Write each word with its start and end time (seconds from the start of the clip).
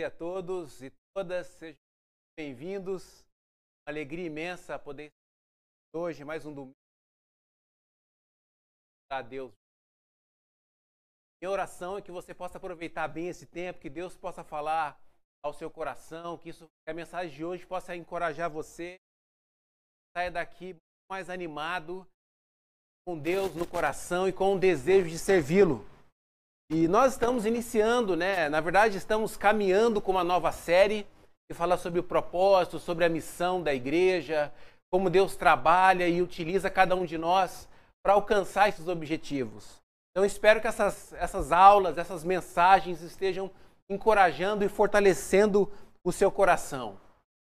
dia 0.00 0.06
a 0.06 0.10
todos 0.10 0.80
e 0.80 0.90
todas, 1.14 1.46
sejam 1.58 1.78
bem-vindos. 2.34 3.20
Uma 3.20 3.92
alegria 3.92 4.28
imensa 4.28 4.78
poder 4.78 5.10
hoje, 5.94 6.24
mais 6.24 6.46
um 6.46 6.54
domingo. 6.54 6.74
A 9.12 9.20
Deus. 9.20 9.52
Minha 11.38 11.50
oração 11.50 11.98
é 11.98 12.00
que 12.00 12.10
você 12.10 12.32
possa 12.32 12.56
aproveitar 12.56 13.08
bem 13.08 13.28
esse 13.28 13.44
tempo, 13.44 13.78
que 13.78 13.90
Deus 13.90 14.16
possa 14.16 14.42
falar 14.42 14.98
ao 15.44 15.52
seu 15.52 15.70
coração, 15.70 16.38
que, 16.38 16.48
isso, 16.48 16.64
que 16.64 16.90
a 16.90 16.94
mensagem 16.94 17.36
de 17.36 17.44
hoje 17.44 17.66
possa 17.66 17.94
encorajar 17.94 18.48
você. 18.48 18.96
Saia 20.16 20.30
daqui 20.30 20.76
mais 21.10 21.28
animado, 21.28 22.08
com 23.06 23.18
Deus 23.18 23.54
no 23.54 23.66
coração 23.66 24.26
e 24.26 24.32
com 24.32 24.54
o 24.54 24.58
desejo 24.58 25.10
de 25.10 25.18
servi-lo. 25.18 25.84
E 26.72 26.86
nós 26.86 27.14
estamos 27.14 27.44
iniciando, 27.44 28.14
né? 28.14 28.48
Na 28.48 28.60
verdade, 28.60 28.96
estamos 28.96 29.36
caminhando 29.36 30.00
com 30.00 30.12
uma 30.12 30.22
nova 30.22 30.52
série 30.52 31.04
que 31.50 31.52
fala 31.52 31.76
sobre 31.76 31.98
o 31.98 32.04
propósito, 32.04 32.78
sobre 32.78 33.04
a 33.04 33.08
missão 33.08 33.60
da 33.60 33.74
igreja, 33.74 34.52
como 34.88 35.10
Deus 35.10 35.34
trabalha 35.34 36.06
e 36.06 36.22
utiliza 36.22 36.70
cada 36.70 36.94
um 36.94 37.04
de 37.04 37.18
nós 37.18 37.68
para 38.04 38.12
alcançar 38.12 38.68
esses 38.68 38.86
objetivos. 38.86 39.82
Então, 40.12 40.24
espero 40.24 40.60
que 40.60 40.68
essas, 40.68 41.12
essas 41.14 41.50
aulas, 41.50 41.98
essas 41.98 42.22
mensagens 42.22 43.02
estejam 43.02 43.50
encorajando 43.90 44.64
e 44.64 44.68
fortalecendo 44.68 45.68
o 46.04 46.12
seu 46.12 46.30
coração. 46.30 47.00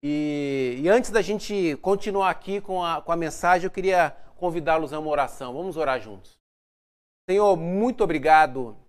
E, 0.04 0.78
e 0.82 0.90
antes 0.90 1.10
da 1.10 1.22
gente 1.22 1.78
continuar 1.78 2.32
aqui 2.32 2.60
com 2.60 2.84
a, 2.84 3.02
com 3.02 3.14
a 3.14 3.16
mensagem, 3.16 3.66
eu 3.66 3.72
queria 3.72 4.14
convidá-los 4.36 4.92
a 4.92 5.00
uma 5.00 5.10
oração. 5.10 5.54
Vamos 5.54 5.78
orar 5.78 6.02
juntos. 6.02 6.38
Senhor, 7.30 7.56
muito 7.56 8.04
obrigado 8.04 8.84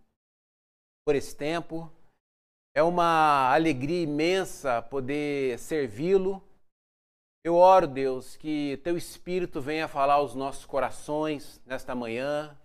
por 1.06 1.14
esse 1.14 1.36
tempo. 1.36 1.90
É 2.74 2.82
uma 2.82 3.54
alegria 3.54 4.02
imensa 4.02 4.82
poder 4.82 5.56
servi-lo. 5.56 6.42
Eu 7.44 7.54
oro, 7.54 7.86
Deus, 7.86 8.36
que 8.36 8.80
teu 8.82 8.96
Espírito 8.96 9.60
venha 9.60 9.86
falar 9.86 10.14
aos 10.14 10.34
nossos 10.34 10.66
corações 10.66 11.62
nesta 11.64 11.94
manhã. 11.94 12.58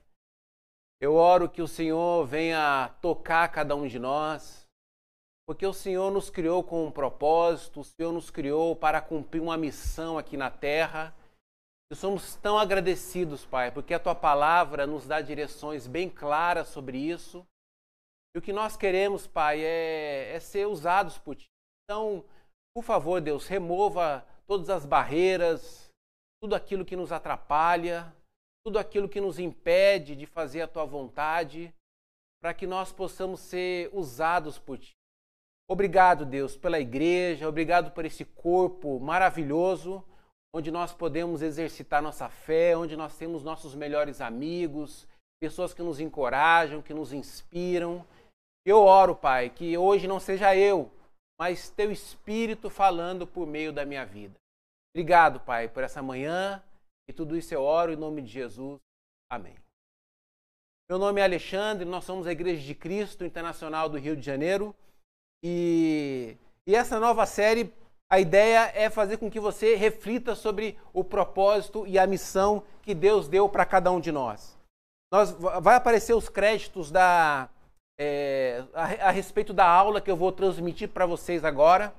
Eu 0.99 1.13
oro 1.13 1.47
que 1.47 1.61
o 1.61 1.67
Senhor 1.67 2.25
venha 2.25 2.89
tocar 2.99 3.47
cada 3.49 3.75
um 3.75 3.87
de 3.87 3.99
nós, 3.99 4.67
porque 5.47 5.65
o 5.65 5.73
Senhor 5.73 6.11
nos 6.11 6.31
criou 6.31 6.63
com 6.63 6.87
um 6.87 6.91
propósito, 6.91 7.81
o 7.81 7.83
Senhor 7.83 8.11
nos 8.11 8.31
criou 8.31 8.75
para 8.75 9.01
cumprir 9.01 9.39
uma 9.39 9.55
missão 9.55 10.17
aqui 10.17 10.35
na 10.35 10.49
terra. 10.49 11.15
E 11.91 11.95
somos 11.95 12.35
tão 12.37 12.57
agradecidos, 12.57 13.45
Pai, 13.45 13.69
porque 13.69 13.93
a 13.93 13.99
tua 13.99 14.15
palavra 14.15 14.87
nos 14.87 15.05
dá 15.05 15.21
direções 15.21 15.85
bem 15.85 16.09
claras 16.09 16.69
sobre 16.69 16.97
isso. 16.97 17.45
E 18.33 18.39
o 18.39 18.41
que 18.41 18.53
nós 18.53 18.77
queremos, 18.77 19.27
Pai, 19.27 19.61
é, 19.61 20.33
é 20.33 20.39
ser 20.39 20.65
usados 20.65 21.17
por 21.17 21.35
Ti. 21.35 21.49
Então, 21.83 22.23
por 22.73 22.83
favor, 22.83 23.19
Deus, 23.19 23.45
remova 23.45 24.25
todas 24.47 24.69
as 24.69 24.85
barreiras, 24.85 25.91
tudo 26.41 26.55
aquilo 26.55 26.85
que 26.85 26.95
nos 26.95 27.11
atrapalha, 27.11 28.13
tudo 28.65 28.79
aquilo 28.79 29.09
que 29.09 29.19
nos 29.19 29.37
impede 29.37 30.15
de 30.15 30.25
fazer 30.25 30.61
a 30.61 30.67
Tua 30.67 30.85
vontade, 30.85 31.73
para 32.41 32.53
que 32.53 32.65
nós 32.65 32.93
possamos 32.93 33.41
ser 33.41 33.89
usados 33.91 34.57
por 34.57 34.77
Ti. 34.77 34.95
Obrigado, 35.69 36.25
Deus, 36.25 36.55
pela 36.55 36.79
igreja, 36.79 37.47
obrigado 37.47 37.91
por 37.91 38.05
esse 38.05 38.23
corpo 38.23 38.99
maravilhoso, 38.99 40.03
onde 40.53 40.71
nós 40.71 40.93
podemos 40.93 41.41
exercitar 41.41 42.01
nossa 42.01 42.29
fé, 42.29 42.75
onde 42.75 42.95
nós 42.95 43.17
temos 43.17 43.43
nossos 43.43 43.75
melhores 43.75 44.19
amigos, 44.21 45.07
pessoas 45.41 45.73
que 45.73 45.81
nos 45.81 45.99
encorajam, 45.99 46.81
que 46.81 46.93
nos 46.93 47.13
inspiram 47.13 48.05
eu 48.65 48.79
oro, 48.79 49.15
Pai, 49.15 49.49
que 49.49 49.77
hoje 49.77 50.07
não 50.07 50.19
seja 50.19 50.55
eu, 50.55 50.91
mas 51.39 51.69
teu 51.69 51.91
Espírito 51.91 52.69
falando 52.69 53.25
por 53.25 53.47
meio 53.47 53.73
da 53.73 53.85
minha 53.85 54.05
vida. 54.05 54.35
Obrigado, 54.93 55.39
Pai, 55.39 55.67
por 55.67 55.83
essa 55.83 56.01
manhã 56.01 56.61
e 57.09 57.13
tudo 57.13 57.35
isso 57.35 57.53
eu 57.53 57.63
oro 57.63 57.91
em 57.91 57.95
nome 57.95 58.21
de 58.21 58.29
Jesus. 58.29 58.79
Amém. 59.29 59.55
Meu 60.89 60.99
nome 60.99 61.21
é 61.21 61.23
Alexandre, 61.23 61.85
nós 61.85 62.03
somos 62.03 62.27
a 62.27 62.31
Igreja 62.31 62.61
de 62.61 62.75
Cristo 62.75 63.23
Internacional 63.23 63.87
do 63.87 63.97
Rio 63.97 64.15
de 64.15 64.25
Janeiro 64.25 64.75
e, 65.43 66.37
e 66.67 66.75
essa 66.75 66.99
nova 66.99 67.25
série, 67.25 67.73
a 68.11 68.19
ideia 68.19 68.71
é 68.75 68.89
fazer 68.89 69.17
com 69.17 69.31
que 69.31 69.39
você 69.39 69.75
reflita 69.75 70.35
sobre 70.35 70.77
o 70.93 71.03
propósito 71.03 71.87
e 71.87 71.97
a 71.97 72.05
missão 72.05 72.63
que 72.81 72.93
Deus 72.93 73.27
deu 73.27 73.47
para 73.47 73.65
cada 73.65 73.89
um 73.89 73.99
de 73.99 74.11
nós. 74.11 74.57
nós. 75.11 75.31
Vai 75.31 75.75
aparecer 75.75 76.13
os 76.13 76.27
créditos 76.27 76.91
da, 76.91 77.49
é, 78.03 78.63
a, 78.73 79.09
a, 79.09 79.11
respeito 79.11 79.53
da 79.53 79.67
aula 79.67 80.01
que 80.01 80.09
eu 80.09 80.17
vou 80.17 80.31
transmitir 80.31 80.89
para 80.89 81.05
vocês 81.05 81.45
agora. 81.45 81.93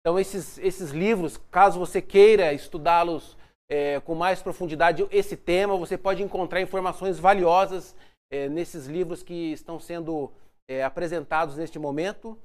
Então, 0.00 0.18
esses, 0.18 0.56
esses 0.56 0.90
livros, 0.90 1.38
caso 1.50 1.78
você 1.78 2.00
queira 2.00 2.54
estudá-los 2.54 3.36
é, 3.68 4.00
com 4.00 4.14
mais 4.14 4.40
profundidade, 4.40 5.06
esse 5.10 5.36
tema, 5.36 5.76
você 5.76 5.98
pode 5.98 6.22
encontrar 6.22 6.62
informações 6.62 7.18
valiosas 7.18 7.94
é, 8.32 8.48
nesses 8.48 8.86
livros 8.86 9.22
que 9.22 9.52
estão 9.52 9.78
sendo 9.78 10.32
é, 10.66 10.82
apresentados 10.82 11.58
neste 11.58 11.78
momento. 11.78 12.38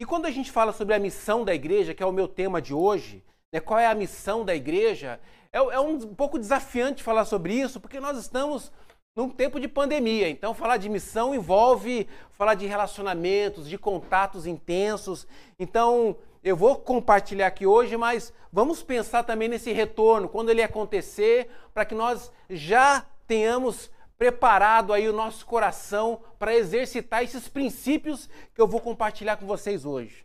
E 0.00 0.06
quando 0.06 0.26
a 0.26 0.30
gente 0.30 0.52
fala 0.52 0.72
sobre 0.72 0.94
a 0.94 1.00
missão 1.00 1.44
da 1.44 1.52
igreja, 1.52 1.94
que 1.94 2.02
é 2.02 2.06
o 2.06 2.12
meu 2.12 2.28
tema 2.28 2.62
de 2.62 2.72
hoje, 2.72 3.24
né, 3.52 3.58
qual 3.58 3.80
é 3.80 3.88
a 3.88 3.94
missão 3.94 4.44
da 4.44 4.54
igreja, 4.54 5.18
é, 5.52 5.58
é 5.58 5.80
um 5.80 6.14
pouco 6.14 6.38
desafiante 6.38 7.02
falar 7.02 7.24
sobre 7.24 7.54
isso, 7.54 7.80
porque 7.80 7.98
nós 7.98 8.16
estamos 8.16 8.70
num 9.16 9.30
tempo 9.30 9.58
de 9.58 9.66
pandemia. 9.66 10.28
Então, 10.28 10.52
falar 10.52 10.76
de 10.76 10.90
missão 10.90 11.34
envolve 11.34 12.06
falar 12.32 12.54
de 12.54 12.66
relacionamentos, 12.66 13.66
de 13.66 13.78
contatos 13.78 14.46
intensos. 14.46 15.26
Então, 15.58 16.14
eu 16.44 16.54
vou 16.54 16.76
compartilhar 16.76 17.46
aqui 17.46 17.66
hoje, 17.66 17.96
mas 17.96 18.32
vamos 18.52 18.82
pensar 18.82 19.22
também 19.24 19.48
nesse 19.48 19.72
retorno, 19.72 20.28
quando 20.28 20.50
ele 20.50 20.62
acontecer, 20.62 21.48
para 21.72 21.86
que 21.86 21.94
nós 21.94 22.30
já 22.50 23.06
tenhamos 23.26 23.90
preparado 24.18 24.92
aí 24.92 25.08
o 25.08 25.12
nosso 25.12 25.46
coração 25.46 26.20
para 26.38 26.54
exercitar 26.54 27.22
esses 27.22 27.48
princípios 27.48 28.28
que 28.54 28.60
eu 28.60 28.68
vou 28.68 28.80
compartilhar 28.80 29.36
com 29.36 29.46
vocês 29.46 29.84
hoje. 29.86 30.24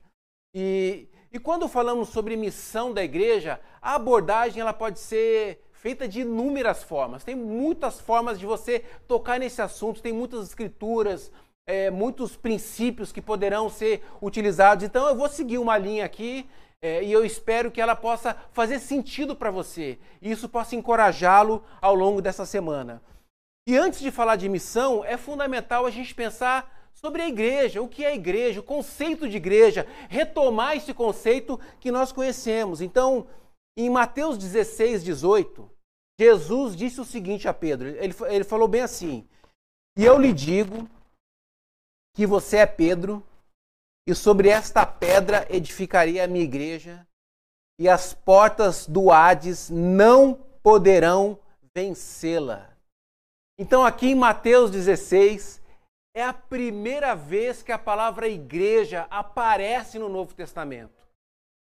E, 0.54 1.08
e 1.32 1.40
quando 1.40 1.68
falamos 1.70 2.10
sobre 2.10 2.36
missão 2.36 2.94
da 2.94 3.04
igreja, 3.04 3.60
a 3.82 3.96
abordagem 3.96 4.62
ela 4.62 4.74
pode 4.74 5.00
ser 5.00 5.64
feita 5.82 6.08
de 6.08 6.22
inúmeras 6.22 6.84
formas. 6.84 7.24
Tem 7.24 7.34
muitas 7.34 8.00
formas 8.00 8.38
de 8.38 8.46
você 8.46 8.86
tocar 9.08 9.40
nesse 9.40 9.64
assunto, 9.64 10.00
tem 10.00 10.14
muitas 10.14 10.48
escrituras, 10.48 11.32
é, 11.66 11.90
muitos 11.90 12.36
princípios 12.36 13.12
que 13.12 13.20
poderão 13.20 13.68
ser 13.68 14.04
utilizados. 14.22 14.86
Então 14.86 15.08
eu 15.08 15.16
vou 15.16 15.28
seguir 15.28 15.58
uma 15.58 15.80
linha 15.80 16.06
aqui 16.06 16.48
é, 16.84 17.04
e 17.04 17.12
eu 17.12 17.26
espero 17.26 17.72
que 17.72 17.82
ela 17.82 17.96
possa 17.96 18.38
fazer 18.52 18.78
sentido 18.78 19.36
para 19.36 19.50
você 19.50 19.98
e 20.22 20.30
isso 20.30 20.48
possa 20.48 20.76
encorajá-lo 20.76 21.64
ao 21.82 21.96
longo 21.96 22.22
dessa 22.22 22.46
semana. 22.46 23.02
E 23.68 23.76
antes 23.76 24.02
de 24.02 24.12
falar 24.12 24.36
de 24.36 24.48
missão, 24.48 25.04
é 25.04 25.18
fundamental 25.18 25.88
a 25.88 25.90
gente 25.90 26.14
pensar 26.14 26.92
sobre 26.94 27.24
a 27.24 27.28
igreja, 27.28 27.82
o 27.82 27.88
que 27.88 28.06
é 28.06 28.10
a 28.10 28.16
igreja, 28.16 28.60
o 28.60 28.64
conceito 28.64 29.28
de 29.28 29.38
igreja, 29.38 29.88
retomar 30.10 30.78
esse 30.78 30.94
conceito 30.94 31.60
que 31.80 31.92
nós 31.92 32.12
conhecemos. 32.12 32.82
Então, 32.82 33.26
em 33.78 33.90
Mateus 33.90 34.38
16, 34.38 35.04
18, 35.04 35.70
Jesus 36.20 36.76
disse 36.76 37.00
o 37.02 37.06
seguinte 37.06 37.48
a 37.48 37.54
Pedro: 37.54 37.88
ele, 37.88 38.14
ele 38.30 38.44
falou 38.44 38.68
bem 38.68 38.82
assim: 38.82 39.28
E 39.98 40.06
eu 40.06 40.18
lhe 40.18 40.34
digo 40.34 40.88
que 42.16 42.26
você 42.26 42.58
é 42.58 42.66
Pedro, 42.66 43.26
e 44.08 44.14
sobre 44.14 44.50
esta 44.50 44.86
pedra 44.86 45.48
edificarei 45.50 46.20
a 46.20 46.28
minha 46.28 46.44
igreja, 46.44 47.08
e 47.80 47.88
as 47.88 48.14
portas 48.14 48.86
do 48.86 49.12
Hades 49.12 49.70
não 49.70 50.36
poderão 50.62 51.40
vencê-la. 51.74 52.70
Então, 53.58 53.86
aqui 53.86 54.08
em 54.08 54.16
Mateus 54.16 54.72
16, 54.72 55.62
é 56.14 56.24
a 56.24 56.34
primeira 56.34 57.16
vez 57.16 57.64
que 57.64 57.72
a 57.72 57.80
palavra 57.80 58.28
igreja 58.28 59.08
aparece 59.10 59.98
no 59.98 60.10
Novo 60.10 60.34
Testamento. 60.34 61.01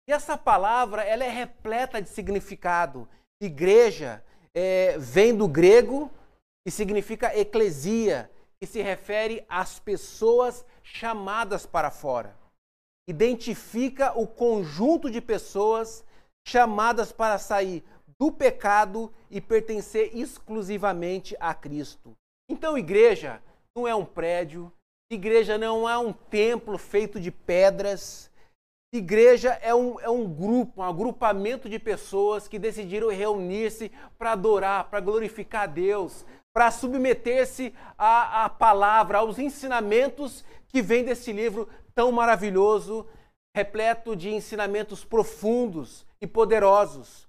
E 0.09 0.13
essa 0.13 0.39
palavra 0.39 1.03
ela 1.03 1.25
é 1.25 1.29
repleta 1.29 2.01
de 2.01 2.09
significado. 2.09 3.09
Igreja 3.41 4.25
é, 4.55 4.97
vem 4.99 5.37
do 5.37 5.49
grego 5.49 6.11
e 6.67 6.71
significa 6.71 7.37
eclesia, 7.37 8.31
que 8.59 8.67
se 8.67 8.81
refere 8.81 9.45
às 9.49 9.79
pessoas 9.79 10.65
chamadas 10.83 11.67
para 11.67 11.91
fora. 11.91 12.37
Identifica 13.09 14.19
o 14.19 14.27
conjunto 14.27 15.11
de 15.11 15.21
pessoas 15.21 16.05
chamadas 16.47 17.13
para 17.13 17.39
sair 17.39 17.85
do 18.19 18.33
pecado 18.33 19.13
e 19.31 19.41
pertencer 19.41 20.17
exclusivamente 20.17 21.37
a 21.39 21.53
Cristo. 21.53 22.15
Então, 22.49 22.79
igreja 22.79 23.43
não 23.77 23.87
é 23.87 23.95
um 23.95 24.05
prédio, 24.05 24.73
igreja 25.13 25.59
não 25.59 25.89
é 25.89 25.99
um 25.99 26.13
templo 26.13 26.79
feito 26.79 27.21
de 27.21 27.31
pedras, 27.31 28.31
Igreja 28.97 29.51
é 29.63 29.75
um, 29.75 30.01
é 30.01 30.09
um 30.09 30.27
grupo, 30.27 30.81
um 30.81 30.85
agrupamento 30.85 31.69
de 31.69 31.79
pessoas 31.79 32.49
que 32.49 32.59
decidiram 32.59 33.09
reunir-se 33.09 33.91
para 34.19 34.33
adorar, 34.33 34.91
para 34.91 35.01
glorificar 35.01 35.63
a 35.63 35.67
Deus, 35.67 36.25
para 36.53 36.71
submeter-se 36.71 37.75
à, 37.99 38.45
à 38.45 38.49
palavra, 38.49 39.19
aos 39.19 39.39
ensinamentos 39.39 40.45
que 40.69 40.81
vem 40.81 41.05
desse 41.05 41.33
livro 41.33 41.69
tão 41.95 42.11
maravilhoso 42.11 43.07
repleto 43.57 44.15
de 44.15 44.31
ensinamentos 44.31 45.05
profundos 45.05 46.07
e 46.21 46.27
poderosos. 46.27 47.27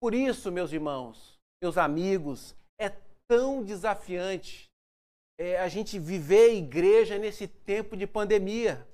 Por 0.00 0.14
isso, 0.14 0.50
meus 0.50 0.72
irmãos, 0.72 1.38
meus 1.62 1.78
amigos, 1.78 2.56
é 2.80 2.92
tão 3.28 3.62
desafiante 3.62 4.68
é, 5.38 5.58
a 5.60 5.68
gente 5.68 5.98
viver 5.98 6.54
igreja 6.54 7.16
nesse 7.16 7.46
tempo 7.46 7.96
de 7.96 8.06
pandemia. 8.06 8.86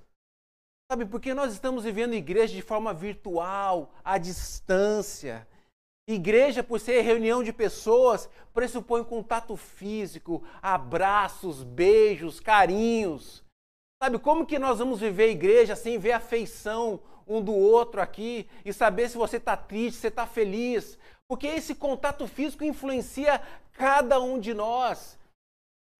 Sabe, 0.95 1.07
porque 1.07 1.35
nós 1.35 1.53
estamos 1.53 1.83
vivendo 1.83 2.15
igreja 2.15 2.55
de 2.55 2.63
forma 2.63 2.95
virtual, 2.95 3.93
à 4.05 4.17
distância. 4.17 5.45
Igreja, 6.07 6.63
por 6.63 6.79
ser 6.79 7.01
reunião 7.01 7.43
de 7.43 7.53
pessoas, 7.53 8.31
pressupõe 8.53 9.03
contato 9.03 9.57
físico, 9.57 10.45
abraços, 10.63 11.65
beijos, 11.65 12.39
carinhos. 12.39 13.43
Sabe 14.01 14.21
como 14.21 14.47
que 14.47 14.57
nós 14.57 14.79
vamos 14.79 15.01
viver 15.01 15.31
igreja 15.31 15.75
sem 15.75 15.99
ver 15.99 16.13
afeição 16.13 17.01
um 17.27 17.43
do 17.43 17.53
outro 17.53 18.01
aqui 18.01 18.49
e 18.65 18.73
saber 18.73 19.09
se 19.09 19.17
você 19.17 19.39
está 19.39 19.57
triste, 19.57 19.99
se 19.99 20.07
está 20.07 20.29
feliz? 20.29 20.97
Porque 21.27 21.49
esse 21.49 21.75
contato 21.75 22.25
físico 22.29 22.63
influencia 22.63 23.43
cada 23.73 24.21
um 24.21 24.39
de 24.39 24.55
nós. 24.55 25.19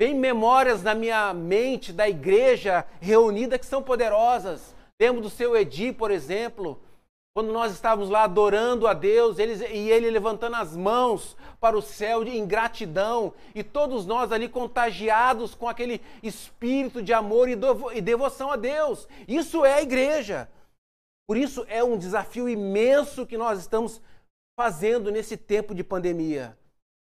Vem 0.01 0.15
memórias 0.15 0.85
na 0.85 0.95
minha 0.95 1.35
mente 1.35 1.93
da 1.93 2.09
igreja 2.09 2.87
reunida 3.01 3.59
que 3.59 3.67
são 3.67 3.83
poderosas. 3.83 4.73
Lembro 5.01 5.21
do 5.21 5.31
seu 5.31 5.57
Edi, 5.57 5.93
por 5.93 6.11
exemplo, 6.11 6.81
quando 7.35 7.53
nós 7.53 7.73
estávamos 7.73 8.09
lá 8.09 8.23
adorando 8.23 8.87
a 8.87 8.95
Deus 8.95 9.39
eles, 9.41 9.61
e 9.61 9.91
ele 9.91 10.09
levantando 10.09 10.55
as 10.55 10.77
mãos 10.77 11.37
para 11.61 11.77
o 11.77 11.83
céu 11.83 12.23
em 12.23 12.47
gratidão, 12.47 13.35
e 13.55 13.65
todos 13.65 14.07
nós 14.07 14.31
ali 14.31 14.49
contagiados 14.49 15.53
com 15.55 15.69
aquele 15.69 16.01
espírito 16.23 17.03
de 17.03 17.13
amor 17.13 17.49
e, 17.49 17.57
e 17.95 18.01
devoção 18.01 18.53
a 18.53 18.57
Deus. 18.57 19.09
Isso 19.27 19.65
é 19.65 19.75
a 19.75 19.83
igreja. 19.83 20.49
Por 21.27 21.37
isso 21.37 21.65
é 21.69 21.83
um 21.83 21.99
desafio 21.99 22.49
imenso 22.49 23.27
que 23.27 23.37
nós 23.37 23.59
estamos 23.59 24.01
fazendo 24.57 25.11
nesse 25.11 25.37
tempo 25.37 25.75
de 25.75 25.83
pandemia. 25.83 26.57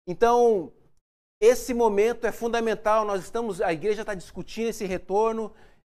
Então, 0.07 0.71
esse 1.41 1.73
momento 1.73 2.27
é 2.27 2.33
fundamental. 2.33 3.07
Nós 3.07 3.23
estamos, 3.23 3.63
a 3.63 3.73
igreja 3.73 4.03
está 4.03 4.15
discutindo 4.15 4.69
esse 4.69 4.85
retorno 4.85 5.51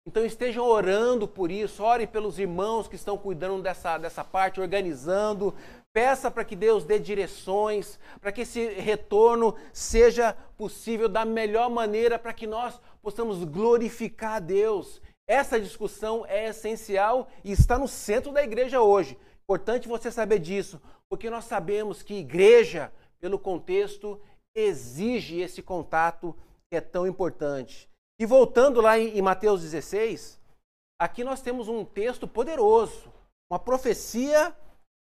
então 0.10 0.26
estejam 0.26 0.66
orando 0.66 1.28
por 1.28 1.52
isso, 1.52 1.84
ore 1.84 2.08
pelos 2.08 2.40
irmãos 2.40 2.88
que 2.88 2.96
estão 2.96 3.16
cuidando 3.16 3.62
dessa, 3.62 3.96
dessa 3.96 4.24
parte, 4.24 4.60
organizando. 4.60 5.54
Peça 5.94 6.32
para 6.32 6.44
que 6.44 6.56
Deus 6.56 6.84
dê 6.84 6.98
direções, 6.98 8.00
para 8.20 8.32
que 8.32 8.42
esse 8.42 8.70
retorno 8.70 9.54
seja 9.72 10.36
possível 10.58 11.08
da 11.08 11.24
melhor 11.26 11.70
maneira, 11.70 12.18
para 12.18 12.34
que 12.34 12.48
nós 12.48 12.82
possamos 13.04 13.44
glorificar 13.44 14.38
a 14.38 14.40
Deus. 14.40 15.00
Essa 15.28 15.62
discussão 15.62 16.26
é 16.26 16.48
essencial 16.48 17.28
e 17.44 17.52
está 17.52 17.78
no 17.78 17.88
centro 17.88 18.32
da 18.32 18.44
igreja 18.44 18.82
hoje. 18.82 19.16
Importante 19.44 19.88
você 19.88 20.12
saber 20.12 20.40
disso, 20.40 20.82
porque 21.08 21.30
nós 21.30 21.46
sabemos 21.46 22.02
que 22.02 22.16
igreja, 22.16 22.92
pelo 23.20 23.38
contexto, 23.38 24.20
exige 24.56 25.40
esse 25.40 25.62
contato 25.62 26.36
que 26.68 26.76
é 26.76 26.82
tão 26.82 27.06
importante. 27.06 27.88
E 28.20 28.26
voltando 28.26 28.82
lá 28.82 29.00
em, 29.00 29.22
Mateus 29.22 29.62
16, 29.62 30.38
aqui 31.00 31.24
nós 31.24 31.42
temos 31.42 31.70
um 31.70 31.86
texto 31.86 32.28
poderoso, 32.28 33.12
uma 33.50 33.58
profecia 33.58 34.54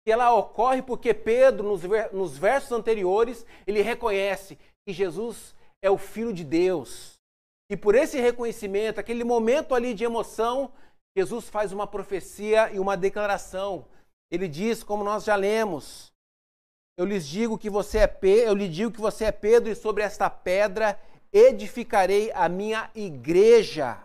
que 0.04 0.10
ela 0.10 0.34
ocorre 0.34 0.82
porque 0.82 1.14
Pedro, 1.14 1.62
nos, 1.62 1.82
nos 2.12 2.36
versos 2.36 2.72
anteriores, 2.72 3.46
ele 3.66 3.80
reconhece 3.82 4.58
que 4.84 4.92
Jesus 4.92 5.54
é 5.80 5.88
o 5.88 5.96
Filho 5.96 6.32
de 6.32 6.44
Deus. 6.44 7.14
E 7.70 7.76
por 7.76 7.94
esse 7.94 8.20
reconhecimento, 8.20 8.98
aquele 8.98 9.22
momento 9.22 9.74
ali 9.74 9.94
de 9.94 10.04
emoção, 10.04 10.72
Jesus 11.16 11.48
faz 11.48 11.72
uma 11.72 11.86
profecia 11.86 12.70
e 12.72 12.80
uma 12.80 12.96
declaração. 12.96 13.86
Ele 14.30 14.48
diz, 14.48 14.82
como 14.82 15.04
nós 15.04 15.24
já 15.24 15.36
lemos, 15.36 16.12
eu 16.98 17.06
lhes 17.06 17.26
digo 17.26 17.56
que 17.56 17.70
você 17.70 17.98
é 17.98 18.06
Pe 18.06 18.40
eu 18.40 18.54
lhe 18.54 18.68
digo 18.68 18.90
que 18.90 19.00
você 19.00 19.26
é 19.26 19.32
Pedro 19.32 19.70
e 19.70 19.74
sobre 19.74 20.02
esta 20.02 20.28
pedra 20.28 20.98
edificarei 21.34 22.30
a 22.32 22.48
minha 22.48 22.88
igreja 22.94 24.00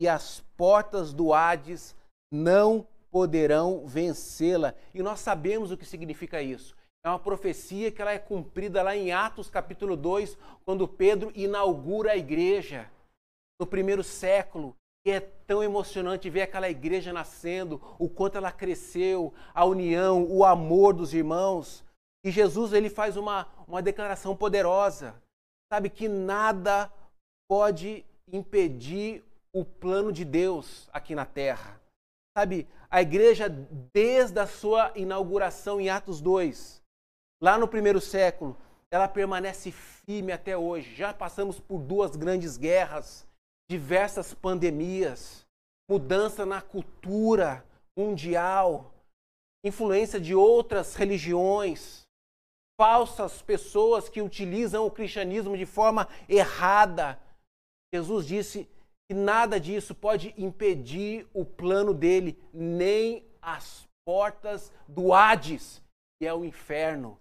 e 0.00 0.08
as 0.08 0.40
portas 0.56 1.12
do 1.12 1.32
Hades 1.32 1.94
não 2.32 2.84
poderão 3.12 3.86
vencê-la. 3.86 4.74
E 4.92 5.02
nós 5.04 5.20
sabemos 5.20 5.70
o 5.70 5.76
que 5.76 5.86
significa 5.86 6.42
isso. 6.42 6.74
É 7.04 7.08
uma 7.08 7.20
profecia 7.20 7.92
que 7.92 8.02
ela 8.02 8.10
é 8.10 8.18
cumprida 8.18 8.82
lá 8.82 8.96
em 8.96 9.12
Atos 9.12 9.48
capítulo 9.48 9.96
2, 9.96 10.36
quando 10.64 10.88
Pedro 10.88 11.30
inaugura 11.32 12.10
a 12.10 12.16
igreja 12.16 12.90
no 13.60 13.66
primeiro 13.66 14.02
século. 14.02 14.74
E 15.06 15.12
é 15.12 15.20
tão 15.20 15.62
emocionante 15.62 16.28
ver 16.28 16.42
aquela 16.42 16.68
igreja 16.68 17.12
nascendo, 17.12 17.80
o 18.00 18.08
quanto 18.08 18.36
ela 18.36 18.50
cresceu, 18.50 19.32
a 19.54 19.64
união, 19.64 20.24
o 20.28 20.44
amor 20.44 20.92
dos 20.92 21.14
irmãos. 21.14 21.84
E 22.24 22.32
Jesus 22.32 22.72
ele 22.72 22.90
faz 22.90 23.16
uma, 23.16 23.46
uma 23.68 23.80
declaração 23.80 24.34
poderosa 24.34 25.14
sabe 25.72 25.90
que 25.90 26.08
nada 26.08 26.92
pode 27.48 28.04
impedir 28.32 29.24
o 29.52 29.64
plano 29.64 30.12
de 30.12 30.24
Deus 30.24 30.88
aqui 30.92 31.14
na 31.14 31.24
terra. 31.24 31.80
Sabe, 32.36 32.68
a 32.90 33.00
igreja, 33.00 33.48
desde 33.92 34.38
a 34.38 34.46
sua 34.46 34.92
inauguração 34.94 35.80
em 35.80 35.88
Atos 35.88 36.20
2, 36.20 36.82
lá 37.42 37.56
no 37.58 37.66
primeiro 37.66 38.00
século, 38.00 38.56
ela 38.90 39.08
permanece 39.08 39.72
firme 39.72 40.32
até 40.32 40.56
hoje. 40.56 40.94
Já 40.94 41.12
passamos 41.12 41.58
por 41.58 41.78
duas 41.80 42.14
grandes 42.14 42.56
guerras, 42.56 43.26
diversas 43.68 44.34
pandemias, 44.34 45.46
mudança 45.88 46.44
na 46.44 46.60
cultura 46.60 47.64
mundial, 47.96 48.92
influência 49.64 50.20
de 50.20 50.34
outras 50.34 50.94
religiões, 50.94 52.05
falsas 52.78 53.42
pessoas 53.42 54.08
que 54.08 54.20
utilizam 54.20 54.86
o 54.86 54.90
cristianismo 54.90 55.56
de 55.56 55.66
forma 55.66 56.08
errada. 56.28 57.20
Jesus 57.92 58.26
disse 58.26 58.68
que 59.08 59.14
nada 59.14 59.58
disso 59.58 59.94
pode 59.94 60.34
impedir 60.36 61.26
o 61.32 61.44
plano 61.44 61.94
dele, 61.94 62.38
nem 62.52 63.26
as 63.40 63.88
portas 64.04 64.72
do 64.86 65.12
Hades, 65.12 65.82
que 66.18 66.26
é 66.26 66.34
o 66.34 66.44
inferno. 66.44 67.18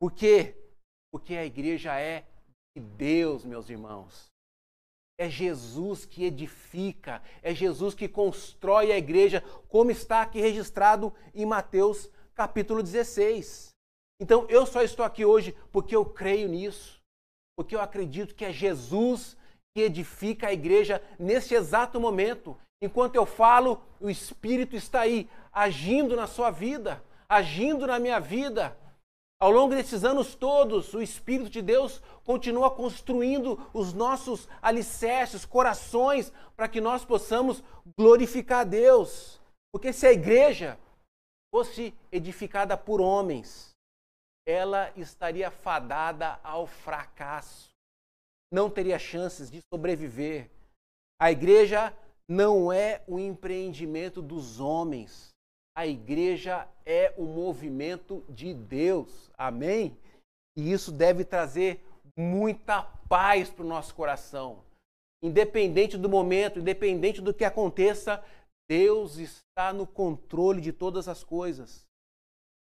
Por 0.00 0.12
quê? 0.12 0.56
Porque 1.12 1.36
a 1.36 1.44
igreja 1.44 1.98
é 1.98 2.24
de 2.76 2.82
Deus, 2.82 3.44
meus 3.44 3.68
irmãos. 3.68 4.30
É 5.18 5.28
Jesus 5.28 6.06
que 6.06 6.24
edifica, 6.24 7.22
é 7.42 7.54
Jesus 7.54 7.94
que 7.94 8.08
constrói 8.08 8.90
a 8.90 8.98
igreja, 8.98 9.42
como 9.68 9.90
está 9.90 10.22
aqui 10.22 10.40
registrado 10.40 11.12
em 11.34 11.44
Mateus 11.44 12.10
capítulo 12.34 12.82
16. 12.82 13.71
Então 14.22 14.46
eu 14.48 14.64
só 14.64 14.82
estou 14.82 15.04
aqui 15.04 15.24
hoje 15.24 15.52
porque 15.72 15.96
eu 15.96 16.04
creio 16.04 16.48
nisso, 16.48 17.02
porque 17.58 17.74
eu 17.74 17.80
acredito 17.80 18.36
que 18.36 18.44
é 18.44 18.52
Jesus 18.52 19.36
que 19.74 19.82
edifica 19.82 20.46
a 20.46 20.52
igreja 20.52 21.02
nesse 21.18 21.56
exato 21.56 21.98
momento. 21.98 22.56
Enquanto 22.80 23.16
eu 23.16 23.26
falo, 23.26 23.82
o 24.00 24.08
Espírito 24.08 24.76
está 24.76 25.00
aí, 25.00 25.28
agindo 25.52 26.14
na 26.14 26.28
sua 26.28 26.52
vida, 26.52 27.02
agindo 27.28 27.84
na 27.84 27.98
minha 27.98 28.20
vida. 28.20 28.78
Ao 29.40 29.50
longo 29.50 29.74
desses 29.74 30.04
anos 30.04 30.36
todos, 30.36 30.94
o 30.94 31.02
Espírito 31.02 31.50
de 31.50 31.60
Deus 31.60 32.00
continua 32.22 32.70
construindo 32.70 33.58
os 33.74 33.92
nossos 33.92 34.48
alicerces, 34.62 35.44
corações, 35.44 36.32
para 36.54 36.68
que 36.68 36.80
nós 36.80 37.04
possamos 37.04 37.60
glorificar 37.98 38.60
a 38.60 38.64
Deus. 38.64 39.40
Porque 39.72 39.92
se 39.92 40.06
a 40.06 40.12
igreja 40.12 40.78
fosse 41.52 41.92
edificada 42.12 42.76
por 42.76 43.00
homens, 43.00 43.71
ela 44.46 44.92
estaria 44.96 45.50
fadada 45.50 46.38
ao 46.42 46.66
fracasso. 46.66 47.70
Não 48.52 48.68
teria 48.68 48.98
chances 48.98 49.50
de 49.50 49.60
sobreviver. 49.72 50.50
A 51.20 51.30
igreja 51.30 51.96
não 52.28 52.72
é 52.72 53.02
o 53.06 53.18
empreendimento 53.18 54.20
dos 54.20 54.60
homens. 54.60 55.30
A 55.74 55.86
igreja 55.86 56.68
é 56.84 57.14
o 57.16 57.24
movimento 57.24 58.24
de 58.28 58.52
Deus. 58.52 59.30
Amém? 59.38 59.96
E 60.56 60.70
isso 60.70 60.92
deve 60.92 61.24
trazer 61.24 61.82
muita 62.16 62.82
paz 63.08 63.48
para 63.48 63.64
o 63.64 63.68
nosso 63.68 63.94
coração. 63.94 64.62
Independente 65.22 65.96
do 65.96 66.08
momento, 66.08 66.58
independente 66.58 67.20
do 67.20 67.32
que 67.32 67.44
aconteça, 67.44 68.22
Deus 68.68 69.16
está 69.16 69.72
no 69.72 69.86
controle 69.86 70.60
de 70.60 70.72
todas 70.72 71.08
as 71.08 71.22
coisas. 71.22 71.86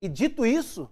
E 0.02 0.08
dito 0.08 0.44
isso, 0.44 0.90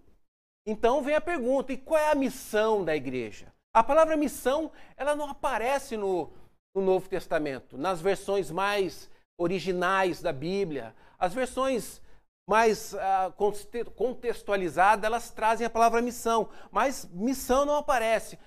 então 0.71 1.03
vem 1.03 1.15
a 1.15 1.21
pergunta: 1.21 1.73
e 1.73 1.77
qual 1.77 2.01
é 2.01 2.11
a 2.11 2.15
missão 2.15 2.85
da 2.85 2.95
igreja? 2.95 3.53
A 3.75 3.83
palavra 3.83 4.17
missão 4.17 4.71
ela 4.97 5.15
não 5.15 5.29
aparece 5.29 5.97
no, 5.97 6.31
no 6.75 6.83
Novo 6.83 7.09
Testamento, 7.09 7.77
nas 7.77 8.01
versões 8.01 8.51
mais 8.51 9.11
originais 9.39 10.23
da 10.23 10.33
Bíblia. 10.33 10.95
As 11.19 11.35
versões 11.35 12.01
mais 12.49 12.95
uh, 12.95 13.91
contextualizadas, 13.95 15.05
elas 15.05 15.31
trazem 15.31 15.67
a 15.67 15.71
palavra 15.71 16.03
missão, 16.03 16.49
mas 16.71 17.09
missão 17.13 17.65
não 17.65 17.77
aparece. 17.77 18.39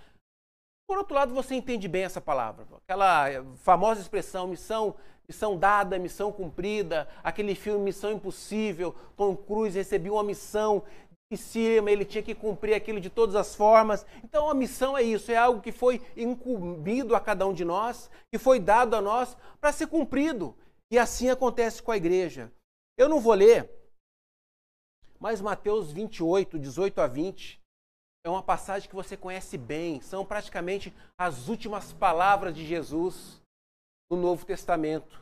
Por 0.88 0.98
outro 0.98 1.15
lado, 1.15 1.34
você 1.34 1.56
entende 1.56 1.88
bem 1.88 2.03
essa 2.03 2.20
palavra. 2.20 2.65
Aquela 2.84 3.27
famosa 3.58 4.01
expressão, 4.01 4.48
missão 4.48 4.96
missão 5.27 5.58
dada, 5.58 5.98
missão 5.98 6.32
cumprida. 6.32 7.08
Aquele 7.24 7.56
filme 7.56 7.86
Missão 7.86 8.12
Impossível, 8.12 8.96
Tom 9.15 9.36
Cruise 9.36 9.77
recebeu 9.77 10.13
uma 10.13 10.24
missão 10.24 10.84
cima, 11.38 11.89
ele 11.89 12.06
tinha 12.06 12.24
que 12.24 12.36
cumprir 12.36 12.74
aquilo 12.74 13.00
de 13.00 13.10
todas 13.10 13.36
as 13.36 13.56
formas. 13.56 14.06
Então 14.24 14.50
a 14.50 14.53
missão 14.53 14.98
é 14.98 15.01
isso, 15.01 15.32
é 15.32 15.38
algo 15.38 15.62
que 15.62 15.72
foi 15.72 16.01
incumbido 16.15 17.15
a 17.15 17.20
cada 17.20 17.46
um 17.48 17.53
de 17.53 17.65
nós, 17.65 18.10
que 18.32 18.38
foi 18.38 18.60
dado 18.60 18.96
a 18.96 19.01
nós 19.01 19.36
para 19.60 19.72
ser 19.72 19.88
cumprido. 19.88 20.56
E 20.92 21.00
assim 21.00 21.30
acontece 21.30 21.82
com 21.82 21.92
a 21.92 21.98
igreja. 21.98 22.51
Eu 22.98 23.10
não 23.10 23.20
vou 23.20 23.34
ler, 23.34 23.70
mas 25.20 25.42
Mateus 25.42 25.92
28, 25.92 26.60
18 26.60 27.01
a 27.01 27.08
20, 27.08 27.60
é 28.25 28.30
uma 28.30 28.44
passagem 28.44 28.88
que 28.88 28.96
você 28.96 29.18
conhece 29.18 29.58
bem. 29.58 30.01
São 30.01 30.25
praticamente 30.25 30.94
as 31.18 31.48
últimas 31.48 31.92
palavras 31.92 32.53
de 32.56 32.65
Jesus 32.65 33.42
no 34.12 34.18
Novo 34.18 34.46
Testamento. 34.46 35.22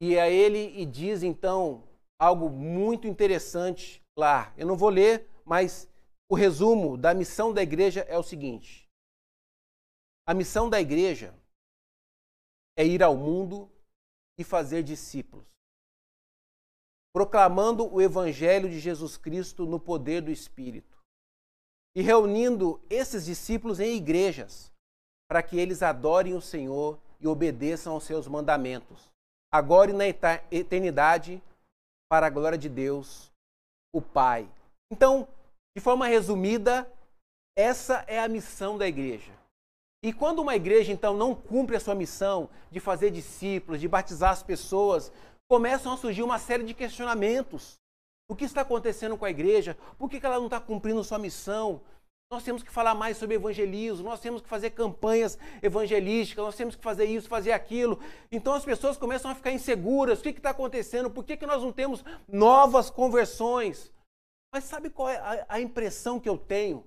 E 0.00 0.18
a 0.18 0.28
ele 0.28 0.78
e 0.80 0.84
diz 0.84 1.22
então 1.22 1.82
algo 2.20 2.50
muito 2.50 3.06
interessante 3.06 4.02
lá. 4.16 4.52
Eu 4.56 4.66
não 4.66 4.76
vou 4.76 4.88
ler, 4.88 5.28
mas 5.44 5.88
o 6.28 6.34
resumo 6.34 6.96
da 6.96 7.14
missão 7.14 7.52
da 7.52 7.62
igreja 7.62 8.00
é 8.08 8.18
o 8.18 8.22
seguinte: 8.22 8.88
a 10.26 10.34
missão 10.34 10.68
da 10.68 10.80
igreja 10.80 11.34
é 12.76 12.84
ir 12.84 13.02
ao 13.02 13.16
mundo 13.16 13.70
e 14.38 14.44
fazer 14.44 14.82
discípulos, 14.82 15.46
proclamando 17.12 17.86
o 17.92 18.02
evangelho 18.02 18.68
de 18.68 18.80
Jesus 18.80 19.16
Cristo 19.16 19.64
no 19.64 19.78
poder 19.78 20.20
do 20.20 20.30
Espírito 20.30 20.96
e 21.94 22.02
reunindo 22.02 22.78
esses 22.90 23.24
discípulos 23.24 23.80
em 23.80 23.96
igrejas 23.96 24.70
para 25.28 25.42
que 25.42 25.58
eles 25.58 25.82
adorem 25.82 26.34
o 26.34 26.42
Senhor 26.42 27.00
e 27.18 27.26
obedeçam 27.26 27.94
aos 27.94 28.04
seus 28.04 28.28
mandamentos, 28.28 29.10
agora 29.50 29.90
e 29.90 29.94
na 29.94 30.06
eternidade, 30.50 31.42
para 32.08 32.26
a 32.26 32.30
glória 32.30 32.58
de 32.58 32.68
Deus, 32.68 33.32
o 33.92 34.00
Pai. 34.00 34.48
Então, 34.92 35.28
de 35.76 35.82
forma 35.82 36.06
resumida, 36.06 36.90
essa 37.56 38.04
é 38.06 38.20
a 38.20 38.28
missão 38.28 38.76
da 38.76 38.86
igreja. 38.86 39.32
E 40.02 40.12
quando 40.12 40.40
uma 40.40 40.54
igreja 40.54 40.92
então 40.92 41.14
não 41.14 41.34
cumpre 41.34 41.76
a 41.76 41.80
sua 41.80 41.94
missão 41.94 42.48
de 42.70 42.78
fazer 42.78 43.10
discípulos, 43.10 43.80
de 43.80 43.88
batizar 43.88 44.30
as 44.30 44.42
pessoas, 44.42 45.10
começam 45.48 45.92
a 45.92 45.96
surgir 45.96 46.22
uma 46.22 46.38
série 46.38 46.64
de 46.64 46.74
questionamentos. 46.74 47.74
O 48.28 48.36
que 48.36 48.44
está 48.44 48.60
acontecendo 48.60 49.16
com 49.16 49.24
a 49.24 49.30
igreja? 49.30 49.76
Por 49.98 50.10
que 50.10 50.24
ela 50.24 50.38
não 50.38 50.46
está 50.46 50.60
cumprindo 50.60 51.02
sua 51.02 51.18
missão? 51.18 51.80
Nós 52.30 52.42
temos 52.42 52.62
que 52.62 52.70
falar 52.70 52.94
mais 52.94 53.16
sobre 53.16 53.36
evangelismo, 53.36 54.08
nós 54.08 54.18
temos 54.18 54.42
que 54.42 54.48
fazer 54.48 54.70
campanhas 54.70 55.38
evangelísticas, 55.62 56.44
nós 56.44 56.56
temos 56.56 56.74
que 56.74 56.82
fazer 56.82 57.04
isso, 57.04 57.28
fazer 57.28 57.52
aquilo. 57.52 58.00
Então 58.32 58.52
as 58.52 58.64
pessoas 58.64 58.96
começam 58.96 59.30
a 59.30 59.34
ficar 59.34 59.52
inseguras: 59.52 60.18
o 60.18 60.22
que 60.22 60.30
está 60.30 60.50
acontecendo? 60.50 61.08
Por 61.08 61.24
que, 61.24 61.36
que 61.36 61.46
nós 61.46 61.62
não 61.62 61.72
temos 61.72 62.04
novas 62.26 62.90
conversões? 62.90 63.92
Mas 64.52 64.64
sabe 64.64 64.90
qual 64.90 65.08
é 65.08 65.18
a, 65.18 65.46
a 65.48 65.60
impressão 65.60 66.18
que 66.18 66.28
eu 66.28 66.36
tenho 66.36 66.84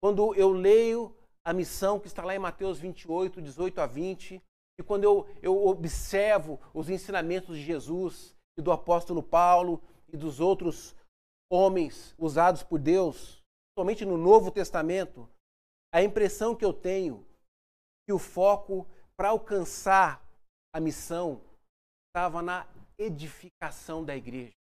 quando 0.00 0.32
eu 0.36 0.52
leio 0.52 1.16
a 1.44 1.52
missão 1.52 1.98
que 1.98 2.06
está 2.06 2.24
lá 2.24 2.34
em 2.34 2.38
Mateus 2.38 2.78
28, 2.78 3.42
18 3.42 3.80
a 3.80 3.86
20, 3.86 4.40
e 4.78 4.82
quando 4.84 5.02
eu, 5.02 5.26
eu 5.42 5.66
observo 5.66 6.60
os 6.72 6.88
ensinamentos 6.88 7.56
de 7.56 7.62
Jesus 7.64 8.36
e 8.56 8.62
do 8.62 8.70
apóstolo 8.70 9.22
Paulo 9.22 9.82
e 10.12 10.16
dos 10.16 10.38
outros 10.38 10.94
homens 11.50 12.14
usados 12.18 12.62
por 12.62 12.78
Deus? 12.78 13.45
Somente 13.78 14.04
no 14.04 14.16
Novo 14.16 14.50
Testamento, 14.50 15.28
a 15.92 16.02
impressão 16.02 16.54
que 16.54 16.64
eu 16.64 16.72
tenho 16.72 17.26
que 18.06 18.12
o 18.12 18.18
foco 18.18 18.86
para 19.16 19.28
alcançar 19.28 20.22
a 20.74 20.80
missão 20.80 21.42
estava 22.08 22.40
na 22.40 22.66
edificação 22.98 24.04
da 24.04 24.16
igreja. 24.16 24.52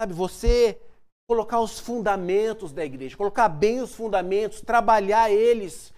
Sabe, 0.00 0.12
você 0.12 0.80
colocar 1.26 1.60
os 1.60 1.78
fundamentos 1.78 2.72
da 2.72 2.84
igreja, 2.84 3.16
colocar 3.16 3.48
bem 3.48 3.80
os 3.80 3.94
fundamentos, 3.94 4.60
trabalhar 4.60 5.30
eles 5.30 5.92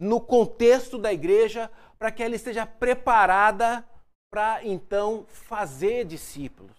no 0.00 0.20
contexto 0.20 0.96
da 0.96 1.12
igreja 1.12 1.70
para 1.98 2.10
que 2.10 2.22
ela 2.22 2.34
esteja 2.34 2.64
preparada 2.64 3.86
para 4.32 4.64
então 4.64 5.26
fazer 5.26 6.06
discípulos, 6.06 6.76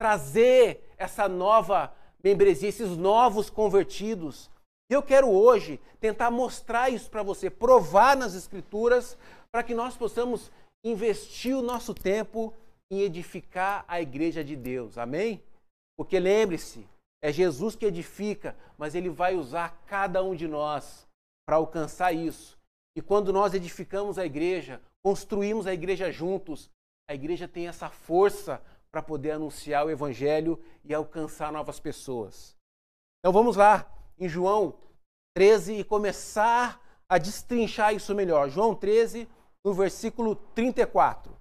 trazer 0.00 0.90
essa 0.96 1.28
nova 1.28 1.94
membresia, 2.22 2.68
esses 2.68 2.96
novos 2.96 3.50
convertidos. 3.50 4.50
E 4.90 4.94
eu 4.94 5.02
quero 5.02 5.30
hoje 5.30 5.80
tentar 6.00 6.30
mostrar 6.30 6.90
isso 6.90 7.10
para 7.10 7.22
você, 7.22 7.48
provar 7.48 8.16
nas 8.16 8.34
Escrituras, 8.34 9.16
para 9.50 9.62
que 9.62 9.74
nós 9.74 9.96
possamos 9.96 10.50
investir 10.84 11.56
o 11.56 11.62
nosso 11.62 11.94
tempo 11.94 12.52
em 12.90 13.00
edificar 13.00 13.84
a 13.88 14.00
igreja 14.00 14.44
de 14.44 14.56
Deus. 14.56 14.98
Amém? 14.98 15.42
Porque 15.96 16.18
lembre-se, 16.18 16.86
é 17.22 17.32
Jesus 17.32 17.76
que 17.76 17.86
edifica, 17.86 18.56
mas 18.76 18.94
ele 18.94 19.08
vai 19.08 19.34
usar 19.34 19.82
cada 19.86 20.22
um 20.22 20.34
de 20.34 20.48
nós 20.48 21.06
para 21.46 21.56
alcançar 21.56 22.12
isso. 22.12 22.58
E 22.96 23.00
quando 23.00 23.32
nós 23.32 23.54
edificamos 23.54 24.18
a 24.18 24.26
igreja, 24.26 24.80
construímos 25.02 25.66
a 25.66 25.72
igreja 25.72 26.10
juntos, 26.10 26.68
a 27.08 27.14
igreja 27.14 27.48
tem 27.48 27.68
essa 27.68 27.88
força 27.88 28.62
para 28.92 29.02
poder 29.02 29.30
anunciar 29.32 29.86
o 29.86 29.90
evangelho 29.90 30.62
e 30.84 30.92
alcançar 30.92 31.50
novas 31.50 31.80
pessoas. 31.80 32.54
Então 33.18 33.32
vamos 33.32 33.56
lá, 33.56 33.90
em 34.18 34.28
João 34.28 34.78
13 35.34 35.78
e 35.78 35.84
começar 35.84 36.78
a 37.08 37.16
destrinchar 37.16 37.94
isso 37.94 38.14
melhor. 38.14 38.50
João 38.50 38.74
13, 38.74 39.26
no 39.64 39.72
versículo 39.72 40.36
34. 40.54 41.32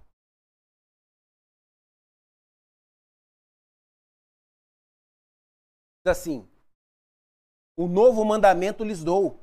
Diz 6.03 6.12
assim: 6.17 6.50
O 7.77 7.88
novo 7.88 8.24
mandamento 8.24 8.84
lhes 8.84 9.03
dou. 9.03 9.38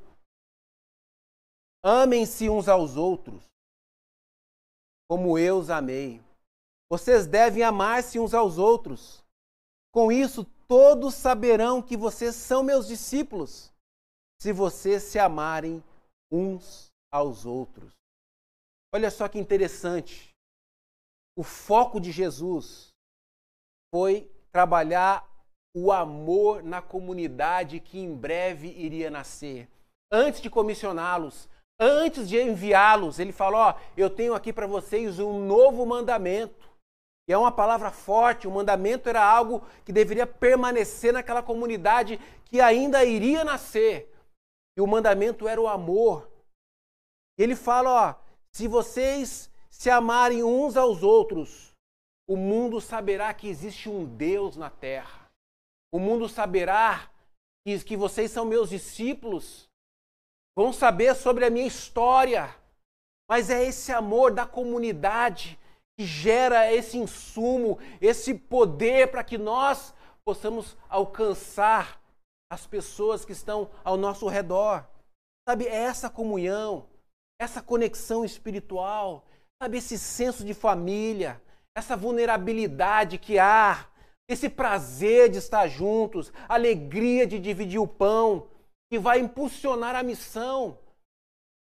Amem-se 1.83 2.49
uns 2.49 2.67
aos 2.67 2.97
outros, 2.97 3.41
como 5.07 5.37
eu 5.37 5.59
os 5.59 5.69
amei. 5.69 6.28
Vocês 6.89 7.27
devem 7.27 7.63
amar-se 7.63 8.19
uns 8.19 8.33
aos 8.33 8.57
outros. 8.57 9.23
Com 9.91 10.11
isso, 10.11 10.43
todos 10.67 11.13
saberão 11.13 11.81
que 11.81 11.95
vocês 11.95 12.35
são 12.35 12.63
meus 12.63 12.87
discípulos, 12.87 13.71
se 14.41 14.51
vocês 14.51 15.03
se 15.03 15.19
amarem 15.19 15.83
uns 16.31 16.91
aos 17.11 17.45
outros. 17.45 17.91
Olha 18.93 19.11
só 19.11 19.27
que 19.27 19.37
interessante. 19.37 20.35
O 21.37 21.43
foco 21.43 21.99
de 21.99 22.11
Jesus 22.11 22.93
foi 23.93 24.29
trabalhar 24.51 25.27
o 25.75 25.91
amor 25.91 26.63
na 26.63 26.81
comunidade 26.81 27.79
que 27.79 27.99
em 27.99 28.15
breve 28.15 28.67
iria 28.67 29.09
nascer. 29.11 29.69
Antes 30.11 30.41
de 30.41 30.49
comissioná-los, 30.49 31.47
antes 31.79 32.27
de 32.27 32.41
enviá-los, 32.41 33.19
ele 33.19 33.31
falou: 33.31 33.75
eu 33.95 34.09
tenho 34.09 34.33
aqui 34.33 34.51
para 34.51 34.67
vocês 34.67 35.19
um 35.19 35.45
novo 35.45 35.85
mandamento. 35.85 36.68
E 37.29 37.31
é 37.31 37.37
uma 37.37 37.51
palavra 37.51 37.91
forte, 37.91 38.47
o 38.47 38.51
mandamento 38.51 39.07
era 39.07 39.23
algo 39.23 39.61
que 39.85 39.93
deveria 39.93 40.25
permanecer 40.25 41.13
naquela 41.13 41.43
comunidade 41.43 42.19
que 42.43 42.59
ainda 42.59 43.05
iria 43.05 43.43
nascer. 43.43 44.11
E 44.75 44.81
o 44.81 44.87
mandamento 44.87 45.47
era 45.47 45.61
o 45.61 45.67
amor. 45.67 46.27
E 47.37 47.43
ele 47.43 47.55
fala, 47.55 47.89
ó, 48.09 48.15
se 48.51 48.67
vocês 48.67 49.47
se 49.69 49.91
amarem 49.91 50.43
uns 50.43 50.75
aos 50.75 51.03
outros, 51.03 51.71
o 52.27 52.35
mundo 52.35 52.81
saberá 52.81 53.31
que 53.31 53.47
existe 53.47 53.87
um 53.87 54.05
Deus 54.05 54.57
na 54.57 54.71
terra. 54.71 55.29
O 55.91 55.99
mundo 55.99 56.27
saberá 56.27 57.11
que, 57.63 57.77
que 57.83 57.95
vocês 57.95 58.31
são 58.31 58.43
meus 58.43 58.71
discípulos. 58.71 59.69
Vão 60.55 60.73
saber 60.73 61.13
sobre 61.13 61.45
a 61.45 61.51
minha 61.51 61.67
história. 61.67 62.55
Mas 63.29 63.51
é 63.51 63.63
esse 63.63 63.91
amor 63.91 64.31
da 64.31 64.47
comunidade 64.47 65.58
gera 66.05 66.71
esse 66.73 66.97
insumo, 66.97 67.77
esse 67.99 68.33
poder 68.33 69.11
para 69.11 69.23
que 69.23 69.37
nós 69.37 69.93
possamos 70.23 70.77
alcançar 70.87 72.01
as 72.51 72.65
pessoas 72.65 73.25
que 73.25 73.31
estão 73.31 73.69
ao 73.83 73.97
nosso 73.97 74.27
redor. 74.27 74.85
Sabe, 75.47 75.67
é 75.67 75.75
essa 75.75 76.09
comunhão, 76.09 76.87
essa 77.39 77.61
conexão 77.61 78.23
espiritual, 78.23 79.25
sabe, 79.61 79.77
esse 79.77 79.97
senso 79.97 80.43
de 80.43 80.53
família, 80.53 81.41
essa 81.75 81.95
vulnerabilidade 81.95 83.17
que 83.17 83.39
há, 83.39 83.87
esse 84.29 84.47
prazer 84.49 85.29
de 85.29 85.39
estar 85.39 85.67
juntos, 85.67 86.31
alegria 86.47 87.25
de 87.25 87.39
dividir 87.39 87.79
o 87.79 87.87
pão, 87.87 88.47
que 88.91 88.99
vai 88.99 89.19
impulsionar 89.19 89.95
a 89.95 90.03
missão. 90.03 90.77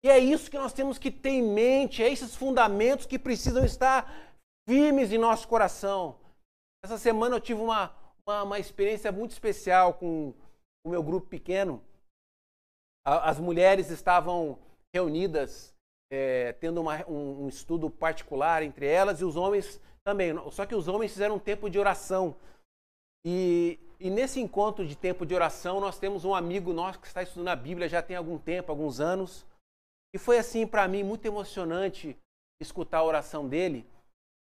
E 0.03 0.10
é 0.10 0.20
isso 0.20 0.51
que 0.51 0.58
nós 0.58 0.74
temos 0.74 0.98
que 0.98 1.10
ter 1.10 1.29
em 1.29 1.41
mente, 1.41 2.03
é 2.03 2.12
esses 2.12 2.36
fundamentos 2.36 3.06
que 3.06 3.17
precisam 3.17 3.63
estar 3.65 4.26
firmes 4.68 5.12
em 5.12 5.18
nosso 5.18 5.48
coração. 5.48 6.20
Essa 6.84 6.98
semana 6.98 7.38
eu 7.38 7.40
tive 7.40 7.62
uma, 7.62 7.96
uma, 8.26 8.44
uma 8.44 8.60
experiência 8.60 9.12
muito 9.12 9.32
especial 9.32 9.94
com 9.94 10.34
o 10.86 10.90
meu 10.90 11.02
grupo 11.02 11.28
pequeno. 11.28 11.82
As 13.06 13.40
mulheres 13.40 13.90
estavam 13.90 14.60
reunidas 14.94 15.74
é, 16.12 16.52
tendo 16.54 16.82
uma, 16.82 17.06
um, 17.08 17.46
um 17.46 17.48
estudo 17.48 17.90
particular 17.90 18.62
entre 18.62 18.86
elas 18.86 19.22
e 19.22 19.26
os 19.26 19.38
homens 19.38 19.80
também. 20.04 20.34
Só 20.52 20.66
que 20.66 20.76
os 20.76 20.90
homens 20.90 21.14
fizeram 21.14 21.36
um 21.36 21.40
tempo 21.40 21.70
de 21.70 21.80
oração. 21.80 22.36
E, 23.26 23.80
e, 24.00 24.10
nesse 24.10 24.40
encontro 24.42 24.86
de 24.86 24.96
tempo 24.96 25.26
de 25.26 25.34
oração, 25.34 25.80
nós 25.80 25.98
temos 25.98 26.26
um 26.26 26.36
amigo 26.36 26.74
nosso 26.74 27.00
que 27.00 27.08
está 27.08 27.24
estudando 27.24 27.50
a 27.50 27.56
Bíblia 27.56 27.90
já 27.90 28.02
tem 28.02 28.16
algum 28.16 28.38
tempo, 28.38 28.72
alguns 28.72 29.00
anos. 29.00 29.46
E 30.14 30.18
foi 30.18 30.38
assim 30.38 30.68
para 30.68 30.88
mim 30.88 31.04
muito 31.04 31.26
emocionante 31.26 32.18
escutar 32.62 33.00
a 33.00 33.04
oração 33.04 33.48
dele, 33.48 33.86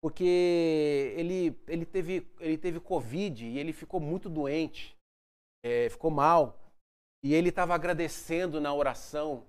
porque 0.01 1.13
ele, 1.17 1.57
ele, 1.67 1.85
teve, 1.85 2.25
ele 2.39 2.57
teve 2.57 2.79
Covid 2.79 3.45
e 3.45 3.57
ele 3.59 3.73
ficou 3.73 3.99
muito 3.99 4.29
doente, 4.29 4.95
é, 5.63 5.89
ficou 5.89 6.09
mal. 6.09 6.57
E 7.23 7.33
ele 7.33 7.49
estava 7.49 7.75
agradecendo 7.75 8.61
na 8.61 8.73
oração, 8.73 9.45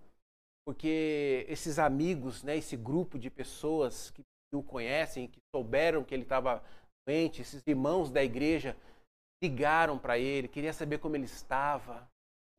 porque 0.66 1.46
esses 1.48 1.78
amigos, 1.78 2.42
né, 2.42 2.56
esse 2.56 2.76
grupo 2.76 3.16
de 3.16 3.30
pessoas 3.30 4.10
que 4.10 4.22
o 4.52 4.62
conhecem, 4.62 5.28
que 5.28 5.38
souberam 5.54 6.02
que 6.02 6.12
ele 6.12 6.24
estava 6.24 6.62
doente, 7.06 7.42
esses 7.42 7.62
irmãos 7.66 8.10
da 8.10 8.22
igreja 8.22 8.76
ligaram 9.42 9.98
para 9.98 10.18
ele, 10.18 10.48
queria 10.48 10.72
saber 10.72 10.98
como 10.98 11.14
ele 11.14 11.24
estava, 11.24 12.08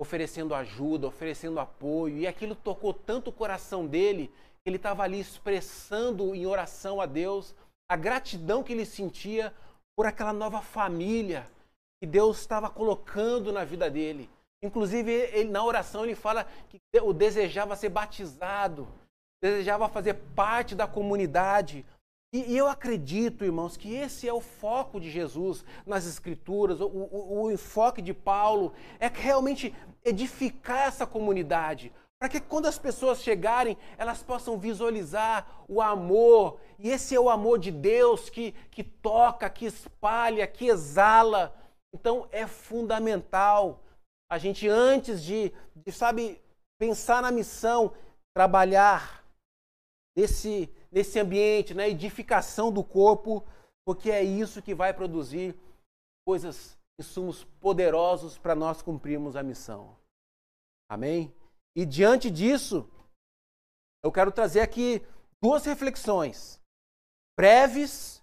oferecendo 0.01 0.55
ajuda, 0.55 1.07
oferecendo 1.07 1.59
apoio, 1.59 2.17
e 2.17 2.25
aquilo 2.25 2.55
tocou 2.55 2.93
tanto 2.93 3.29
o 3.29 3.33
coração 3.33 3.85
dele, 3.85 4.29
que 4.63 4.69
ele 4.69 4.77
estava 4.77 5.03
ali 5.03 5.19
expressando 5.19 6.33
em 6.33 6.45
oração 6.45 7.01
a 7.01 7.05
Deus 7.05 7.53
a 7.91 7.97
gratidão 7.97 8.63
que 8.63 8.71
ele 8.71 8.85
sentia 8.85 9.53
por 9.97 10.05
aquela 10.05 10.31
nova 10.31 10.61
família 10.61 11.45
que 11.99 12.07
Deus 12.07 12.39
estava 12.39 12.69
colocando 12.69 13.51
na 13.51 13.65
vida 13.65 13.91
dele. 13.91 14.29
Inclusive, 14.63 15.11
ele, 15.11 15.49
na 15.49 15.61
oração, 15.61 16.05
ele 16.05 16.15
fala 16.15 16.47
que 16.69 16.79
o 17.01 17.11
desejava 17.11 17.75
ser 17.75 17.89
batizado, 17.89 18.87
desejava 19.43 19.89
fazer 19.89 20.13
parte 20.33 20.73
da 20.73 20.87
comunidade. 20.87 21.85
E, 22.33 22.53
e, 22.53 22.57
eu 22.57 22.69
acredito, 22.69 23.43
irmãos, 23.43 23.75
que 23.75 23.93
esse 23.93 24.25
é 24.25 24.31
o 24.31 24.39
foco 24.39 24.97
de 24.97 25.11
Jesus 25.11 25.65
nas 25.85 26.07
Escrituras, 26.07 26.79
o, 26.79 26.87
o, 26.87 27.43
o 27.43 27.51
enfoque 27.51 28.01
de 28.01 28.13
Paulo 28.13 28.71
é 29.01 29.09
realmente 29.09 29.75
edificar 30.01 30.87
essa 30.87 31.05
comunidade, 31.05 31.91
para 32.21 32.29
que 32.29 32.39
quando 32.39 32.67
as 32.67 32.77
pessoas 32.77 33.23
chegarem, 33.23 33.75
elas 33.97 34.21
possam 34.21 34.55
visualizar 34.55 35.65
o 35.67 35.81
amor, 35.81 36.59
e 36.77 36.87
esse 36.87 37.15
é 37.15 37.19
o 37.19 37.31
amor 37.31 37.57
de 37.57 37.71
Deus 37.71 38.29
que, 38.29 38.51
que 38.69 38.83
toca, 38.83 39.49
que 39.49 39.65
espalha, 39.65 40.45
que 40.45 40.67
exala. 40.67 41.51
Então 41.91 42.27
é 42.31 42.45
fundamental 42.45 43.81
a 44.29 44.37
gente, 44.37 44.69
antes 44.69 45.23
de, 45.23 45.51
de 45.75 45.91
sabe, 45.91 46.39
pensar 46.79 47.23
na 47.23 47.31
missão, 47.31 47.91
trabalhar 48.35 49.25
nesse, 50.15 50.69
nesse 50.91 51.19
ambiente, 51.19 51.73
na 51.73 51.87
edificação 51.87 52.71
do 52.71 52.83
corpo, 52.83 53.43
porque 53.83 54.11
é 54.11 54.21
isso 54.21 54.61
que 54.61 54.75
vai 54.75 54.93
produzir 54.93 55.55
coisas, 56.23 56.77
insumos 56.99 57.43
poderosos 57.59 58.37
para 58.37 58.53
nós 58.53 58.79
cumprirmos 58.83 59.35
a 59.35 59.41
missão. 59.41 59.97
Amém? 60.87 61.33
E 61.75 61.85
diante 61.85 62.29
disso, 62.29 62.89
eu 64.03 64.11
quero 64.11 64.31
trazer 64.31 64.61
aqui 64.61 65.01
duas 65.41 65.65
reflexões 65.65 66.61
breves, 67.37 68.21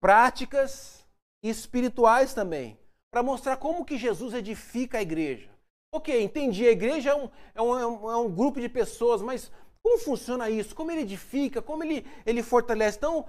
práticas 0.00 1.06
e 1.42 1.50
espirituais 1.50 2.32
também 2.32 2.78
para 3.10 3.22
mostrar 3.22 3.56
como 3.56 3.84
que 3.84 3.98
Jesus 3.98 4.32
edifica 4.32 4.98
a 4.98 5.02
igreja. 5.02 5.50
Ok, 5.92 6.22
entendi, 6.22 6.66
a 6.66 6.70
igreja 6.70 7.10
é 7.10 7.14
um, 7.14 7.30
é 7.54 7.62
um, 7.62 8.10
é 8.10 8.16
um 8.16 8.32
grupo 8.32 8.60
de 8.60 8.68
pessoas, 8.68 9.20
mas 9.20 9.50
como 9.82 9.98
funciona 9.98 10.48
isso? 10.48 10.74
Como 10.74 10.90
ele 10.90 11.00
edifica? 11.00 11.60
Como 11.60 11.82
ele, 11.82 12.06
ele 12.24 12.42
fortalece? 12.42 12.98
Então, 12.98 13.26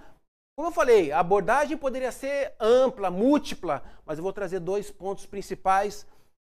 como 0.56 0.68
eu 0.68 0.72
falei, 0.72 1.12
a 1.12 1.20
abordagem 1.20 1.76
poderia 1.76 2.12
ser 2.12 2.54
ampla, 2.60 3.10
múltipla, 3.10 3.84
mas 4.06 4.20
eu 4.20 4.24
vou 4.24 4.32
trazer 4.32 4.60
dois 4.60 4.92
pontos 4.92 5.26
principais 5.26 6.06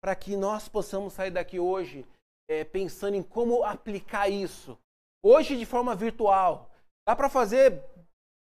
para 0.03 0.15
que 0.15 0.35
nós 0.35 0.67
possamos 0.67 1.13
sair 1.13 1.31
daqui 1.31 1.61
hoje 1.61 2.07
é, 2.49 2.65
pensando 2.65 3.15
em 3.15 3.23
como 3.23 3.63
aplicar 3.63 4.29
isso. 4.29 4.79
Hoje, 5.23 5.57
de 5.57 5.67
forma 5.67 5.95
virtual, 5.95 6.71
dá 7.07 7.15
para 7.15 7.29
fazer 7.29 7.83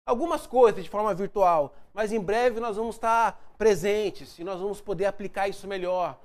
algumas 0.07 0.45
coisas 0.45 0.83
de 0.83 0.89
forma 0.89 1.13
virtual, 1.13 1.75
mas 1.93 2.11
em 2.11 2.19
breve 2.19 2.59
nós 2.59 2.77
vamos 2.77 2.95
estar 2.95 3.53
presentes 3.57 4.37
e 4.39 4.43
nós 4.43 4.59
vamos 4.59 4.79
poder 4.79 5.05
aplicar 5.05 5.47
isso 5.47 5.67
melhor. 5.67 6.19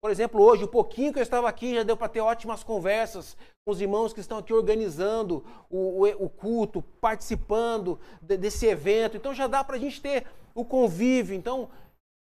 Por 0.00 0.10
exemplo, 0.12 0.40
hoje, 0.40 0.62
o 0.62 0.68
pouquinho 0.68 1.12
que 1.12 1.18
eu 1.18 1.22
estava 1.22 1.48
aqui 1.48 1.74
já 1.74 1.82
deu 1.82 1.96
para 1.96 2.08
ter 2.08 2.20
ótimas 2.20 2.62
conversas 2.62 3.36
com 3.64 3.72
os 3.72 3.80
irmãos 3.80 4.12
que 4.12 4.20
estão 4.20 4.38
aqui 4.38 4.52
organizando 4.52 5.44
o, 5.68 6.04
o, 6.04 6.24
o 6.24 6.28
culto, 6.28 6.82
participando 7.00 7.98
de, 8.22 8.36
desse 8.36 8.66
evento. 8.66 9.16
Então 9.16 9.34
já 9.34 9.48
dá 9.48 9.64
para 9.64 9.76
a 9.76 9.78
gente 9.78 10.00
ter 10.00 10.24
o 10.54 10.64
convívio. 10.64 11.34
Então 11.34 11.68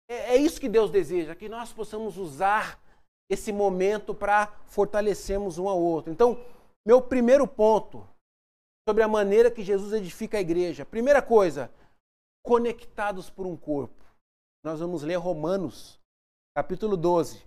é, 0.09 0.33
é 0.33 0.35
isso 0.35 0.59
que 0.59 0.67
Deus 0.67 0.89
deseja, 0.89 1.35
que 1.35 1.47
nós 1.47 1.71
possamos 1.71 2.17
usar 2.17 2.79
esse 3.29 3.51
momento 3.51 4.13
para 4.13 4.47
fortalecermos 4.65 5.57
um 5.57 5.69
ao 5.69 5.79
outro. 5.79 6.11
Então, 6.11 6.43
meu 6.85 7.01
primeiro 7.01 7.47
ponto 7.47 8.07
sobre 8.87 9.03
a 9.03 9.07
maneira 9.07 9.51
que 9.51 9.63
Jesus 9.63 9.93
edifica 9.93 10.37
a 10.37 10.41
igreja. 10.41 10.83
Primeira 10.83 11.21
coisa, 11.21 11.71
conectados 12.43 13.29
por 13.29 13.45
um 13.45 13.55
corpo. 13.55 14.03
Nós 14.63 14.79
vamos 14.79 15.03
ler 15.03 15.15
Romanos, 15.15 15.99
capítulo 16.55 16.97
12. 16.97 17.45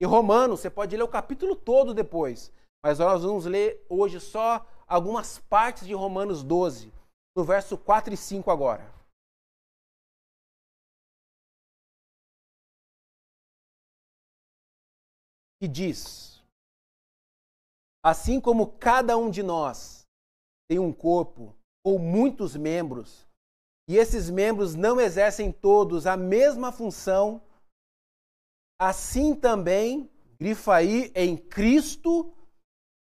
E 0.00 0.06
Romanos, 0.06 0.60
você 0.60 0.70
pode 0.70 0.96
ler 0.96 1.02
o 1.02 1.08
capítulo 1.08 1.56
todo 1.56 1.92
depois, 1.92 2.52
mas 2.84 3.00
nós 3.00 3.24
vamos 3.24 3.46
ler 3.46 3.84
hoje 3.88 4.20
só 4.20 4.64
algumas 4.86 5.38
partes 5.38 5.86
de 5.86 5.94
Romanos 5.94 6.44
12, 6.44 6.92
no 7.36 7.42
verso 7.42 7.76
4 7.76 8.14
e 8.14 8.16
5 8.16 8.48
agora. 8.50 8.95
Que 15.66 15.72
diz: 15.72 16.40
Assim 18.00 18.40
como 18.40 18.68
cada 18.78 19.18
um 19.18 19.28
de 19.28 19.42
nós 19.42 20.06
tem 20.70 20.78
um 20.78 20.92
corpo 20.92 21.56
ou 21.84 21.98
muitos 21.98 22.54
membros, 22.54 23.26
e 23.88 23.96
esses 23.96 24.30
membros 24.30 24.76
não 24.76 25.00
exercem 25.00 25.50
todos 25.50 26.06
a 26.06 26.16
mesma 26.16 26.70
função, 26.70 27.42
assim 28.80 29.34
também, 29.34 30.08
grifa 30.38 30.76
aí, 30.76 31.10
em 31.16 31.36
Cristo, 31.36 32.32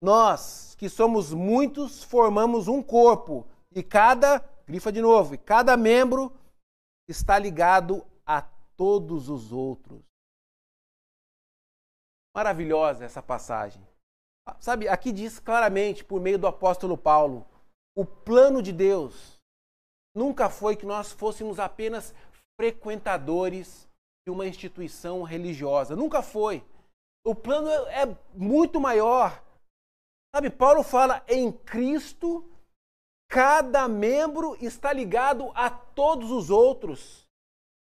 nós, 0.00 0.76
que 0.76 0.88
somos 0.88 1.32
muitos, 1.32 2.04
formamos 2.04 2.68
um 2.68 2.80
corpo, 2.80 3.48
e 3.72 3.82
cada, 3.82 4.38
grifa 4.64 4.92
de 4.92 5.02
novo, 5.02 5.34
e 5.34 5.38
cada 5.38 5.76
membro 5.76 6.32
está 7.08 7.36
ligado 7.36 8.06
a 8.24 8.42
todos 8.76 9.28
os 9.28 9.50
outros. 9.50 10.13
Maravilhosa 12.34 13.04
essa 13.04 13.22
passagem. 13.22 13.80
Sabe, 14.60 14.88
aqui 14.88 15.12
diz 15.12 15.38
claramente, 15.38 16.04
por 16.04 16.20
meio 16.20 16.38
do 16.38 16.46
apóstolo 16.46 16.98
Paulo, 16.98 17.46
o 17.96 18.04
plano 18.04 18.60
de 18.60 18.72
Deus 18.72 19.40
nunca 20.14 20.50
foi 20.50 20.76
que 20.76 20.84
nós 20.84 21.12
fôssemos 21.12 21.58
apenas 21.58 22.14
frequentadores 22.60 23.88
de 24.26 24.32
uma 24.32 24.46
instituição 24.46 25.22
religiosa. 25.22 25.94
Nunca 25.94 26.22
foi. 26.22 26.64
O 27.26 27.34
plano 27.34 27.68
é 27.68 28.04
muito 28.34 28.80
maior. 28.80 29.42
Sabe, 30.34 30.50
Paulo 30.50 30.82
fala 30.82 31.24
em 31.28 31.52
Cristo, 31.52 32.44
cada 33.30 33.86
membro 33.88 34.56
está 34.60 34.92
ligado 34.92 35.52
a 35.54 35.70
todos 35.70 36.30
os 36.30 36.50
outros. 36.50 37.26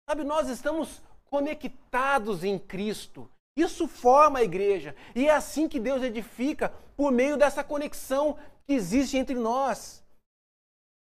Sabe, 0.09 0.23
nós 0.23 0.49
estamos 0.49 1.03
conectados 1.25 2.45
em 2.45 2.59
Cristo. 2.59 3.29
Isso 3.57 3.87
forma 3.87 4.41
a 4.41 4.43
igreja. 4.43 4.95
E 5.15 5.29
é 5.29 5.31
assim 5.31 5.69
que 5.69 5.79
Deus 5.79 6.03
edifica, 6.03 6.71
por 6.97 7.13
meio 7.13 7.37
dessa 7.37 7.63
conexão 7.63 8.37
que 8.67 8.73
existe 8.73 9.17
entre 9.17 9.35
nós. 9.35 10.05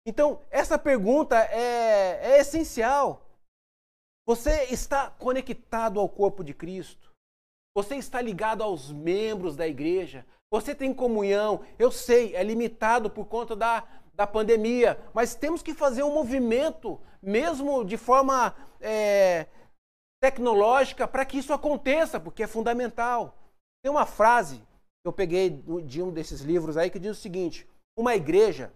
Então, 0.05 0.41
essa 0.49 0.79
pergunta 0.79 1.35
é, 1.37 2.31
é 2.31 2.39
essencial. 2.39 3.25
Você 4.25 4.65
está 4.65 5.09
conectado 5.09 5.99
ao 5.99 6.07
corpo 6.07 6.43
de 6.43 6.53
Cristo? 6.53 7.13
Você 7.75 7.95
está 7.95 8.21
ligado 8.21 8.63
aos 8.63 8.91
membros 8.91 9.55
da 9.55 9.67
igreja? 9.67 10.25
Você 10.49 10.73
tem 10.73 10.93
comunhão? 10.93 11.65
Eu 11.77 11.91
sei, 11.91 12.35
é 12.35 12.43
limitado 12.43 13.09
por 13.09 13.25
conta 13.25 13.55
da, 13.55 13.85
da 14.13 14.25
pandemia, 14.25 14.99
mas 15.13 15.35
temos 15.35 15.61
que 15.61 15.73
fazer 15.73 16.03
um 16.03 16.13
movimento, 16.13 16.99
mesmo 17.21 17.83
de 17.83 17.97
forma 17.97 18.55
é, 18.79 19.47
tecnológica 20.21 21.07
para 21.07 21.25
que 21.25 21.37
isso 21.37 21.53
aconteça, 21.53 22.19
porque 22.19 22.43
é 22.43 22.47
fundamental. 22.47 23.37
Tem 23.83 23.91
uma 23.91 24.05
frase 24.05 24.59
que 24.59 25.07
eu 25.07 25.13
peguei 25.13 25.49
de 25.85 26.01
um 26.01 26.11
desses 26.11 26.41
livros 26.41 26.77
aí 26.77 26.89
que 26.89 26.99
diz 26.99 27.17
o 27.17 27.21
seguinte: 27.21 27.67
uma 27.97 28.15
igreja 28.15 28.73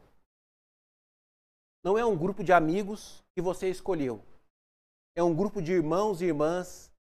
não 1.83 1.97
é 1.97 2.05
um 2.05 2.17
grupo 2.17 2.43
de 2.43 2.53
amigos 2.53 3.23
que 3.35 3.41
você 3.41 3.69
escolheu. 3.69 4.23
É 5.15 5.23
um 5.23 5.35
grupo 5.35 5.61
de 5.61 5.73
irmãos 5.73 6.21
e 6.21 6.25
irmãs 6.25 6.91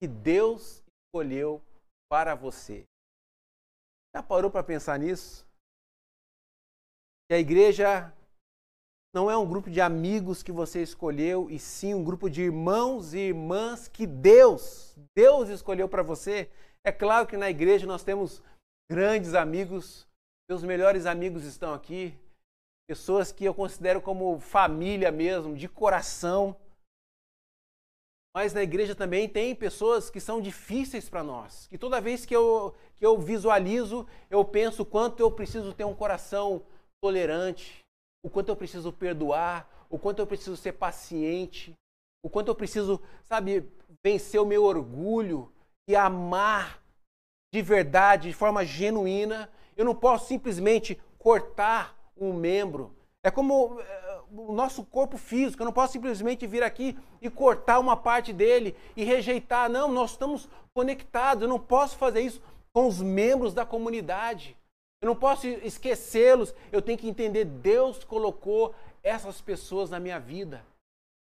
que 0.00 0.06
Deus 0.06 0.82
escolheu 1.06 1.62
para 2.10 2.34
você. 2.34 2.84
Já 4.14 4.22
parou 4.22 4.50
para 4.50 4.62
pensar 4.62 4.98
nisso? 4.98 5.44
que 7.28 7.34
a 7.34 7.38
igreja 7.38 8.12
não 9.14 9.30
é 9.30 9.38
um 9.38 9.46
grupo 9.46 9.70
de 9.70 9.80
amigos 9.80 10.42
que 10.42 10.50
você 10.50 10.82
escolheu, 10.82 11.48
e 11.48 11.56
sim 11.56 11.94
um 11.94 12.02
grupo 12.02 12.28
de 12.28 12.42
irmãos 12.42 13.14
e 13.14 13.18
irmãs 13.18 13.86
que 13.86 14.08
Deus, 14.08 14.92
Deus 15.14 15.48
escolheu 15.48 15.88
para 15.88 16.02
você. 16.02 16.50
É 16.84 16.90
claro 16.90 17.24
que 17.24 17.36
na 17.36 17.48
igreja 17.48 17.86
nós 17.86 18.02
temos 18.02 18.42
grandes 18.90 19.34
amigos, 19.34 20.04
meus 20.50 20.64
melhores 20.64 21.06
amigos 21.06 21.44
estão 21.44 21.72
aqui, 21.72 22.12
pessoas 22.88 23.30
que 23.30 23.44
eu 23.44 23.54
considero 23.54 24.02
como 24.02 24.40
família 24.40 25.12
mesmo, 25.12 25.54
de 25.54 25.68
coração. 25.68 26.56
Mas 28.36 28.52
na 28.52 28.64
igreja 28.64 28.96
também 28.96 29.28
tem 29.28 29.54
pessoas 29.54 30.10
que 30.10 30.18
são 30.18 30.40
difíceis 30.40 31.08
para 31.08 31.22
nós, 31.22 31.68
que 31.68 31.78
toda 31.78 32.00
vez 32.00 32.26
que 32.26 32.34
eu, 32.34 32.74
que 32.96 33.06
eu 33.06 33.16
visualizo, 33.16 34.08
eu 34.28 34.44
penso 34.44 34.84
quanto 34.84 35.20
eu 35.20 35.30
preciso 35.30 35.72
ter 35.72 35.84
um 35.84 35.94
coração 35.94 36.66
tolerante, 37.00 37.83
o 38.24 38.30
quanto 38.30 38.48
eu 38.48 38.56
preciso 38.56 38.90
perdoar, 38.90 39.68
o 39.90 39.98
quanto 39.98 40.20
eu 40.20 40.26
preciso 40.26 40.56
ser 40.56 40.72
paciente, 40.72 41.74
o 42.24 42.30
quanto 42.30 42.48
eu 42.48 42.54
preciso, 42.54 42.98
sabe, 43.22 43.70
vencer 44.02 44.40
o 44.40 44.46
meu 44.46 44.64
orgulho 44.64 45.52
e 45.86 45.94
amar 45.94 46.82
de 47.52 47.60
verdade, 47.60 48.28
de 48.28 48.34
forma 48.34 48.64
genuína. 48.64 49.50
Eu 49.76 49.84
não 49.84 49.94
posso 49.94 50.26
simplesmente 50.26 50.98
cortar 51.18 51.94
um 52.16 52.32
membro. 52.32 52.96
É 53.22 53.30
como 53.30 53.78
eh, 53.78 54.20
o 54.32 54.54
nosso 54.54 54.84
corpo 54.84 55.18
físico, 55.18 55.62
eu 55.62 55.66
não 55.66 55.72
posso 55.72 55.92
simplesmente 55.92 56.46
vir 56.46 56.62
aqui 56.62 56.98
e 57.20 57.28
cortar 57.28 57.78
uma 57.78 57.96
parte 57.96 58.32
dele 58.32 58.74
e 58.96 59.04
rejeitar. 59.04 59.68
Não, 59.68 59.92
nós 59.92 60.12
estamos 60.12 60.48
conectados. 60.72 61.42
Eu 61.42 61.48
não 61.48 61.60
posso 61.60 61.96
fazer 61.98 62.22
isso 62.22 62.42
com 62.72 62.88
os 62.88 63.02
membros 63.02 63.52
da 63.52 63.66
comunidade. 63.66 64.56
Eu 65.04 65.08
não 65.08 65.14
posso 65.14 65.46
esquecê-los. 65.46 66.54
Eu 66.72 66.80
tenho 66.80 66.96
que 66.96 67.06
entender: 67.06 67.44
Deus 67.44 68.02
colocou 68.04 68.74
essas 69.02 69.38
pessoas 69.38 69.90
na 69.90 70.00
minha 70.00 70.18
vida. 70.18 70.64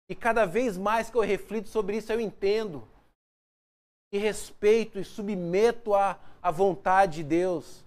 E 0.06 0.14
cada 0.14 0.44
vez 0.44 0.76
mais 0.76 1.08
que 1.08 1.16
eu 1.16 1.22
reflito 1.22 1.70
sobre 1.70 1.96
isso, 1.96 2.12
eu 2.12 2.20
entendo. 2.20 2.86
E 4.12 4.18
respeito 4.18 4.98
e 4.98 5.04
submeto 5.04 5.94
à, 5.94 6.20
à 6.42 6.50
vontade 6.50 7.22
de 7.22 7.24
Deus. 7.24 7.82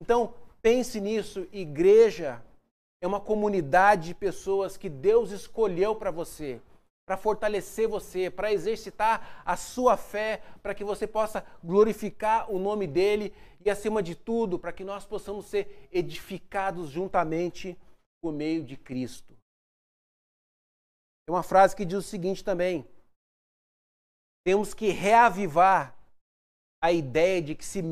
Então, 0.00 0.32
pense 0.62 0.98
nisso, 0.98 1.46
igreja 1.52 2.42
é 3.02 3.06
uma 3.06 3.20
comunidade 3.20 4.06
de 4.06 4.14
pessoas 4.14 4.78
que 4.78 4.88
Deus 4.88 5.30
escolheu 5.30 5.94
para 5.94 6.10
você, 6.10 6.58
para 7.06 7.16
fortalecer 7.16 7.86
você, 7.86 8.30
para 8.30 8.52
exercitar 8.52 9.42
a 9.44 9.56
sua 9.56 9.96
fé, 9.96 10.42
para 10.62 10.74
que 10.74 10.82
você 10.82 11.06
possa 11.06 11.44
glorificar 11.62 12.50
o 12.50 12.58
nome 12.58 12.86
dele 12.86 13.34
e, 13.64 13.70
acima 13.70 14.02
de 14.02 14.14
tudo, 14.14 14.58
para 14.58 14.72
que 14.72 14.84
nós 14.84 15.04
possamos 15.04 15.46
ser 15.46 15.88
edificados 15.92 16.88
juntamente 16.88 17.78
por 18.22 18.32
meio 18.32 18.64
de 18.64 18.76
Cristo. 18.76 19.36
Tem 21.26 21.34
uma 21.34 21.42
frase 21.42 21.76
que 21.76 21.84
diz 21.84 21.98
o 21.98 22.02
seguinte 22.02 22.42
também: 22.42 22.86
temos 24.44 24.72
que 24.72 24.88
reavivar 24.88 25.98
a 26.82 26.92
ideia 26.92 27.40
de 27.40 27.54
que, 27.54 27.64
se, 27.64 27.82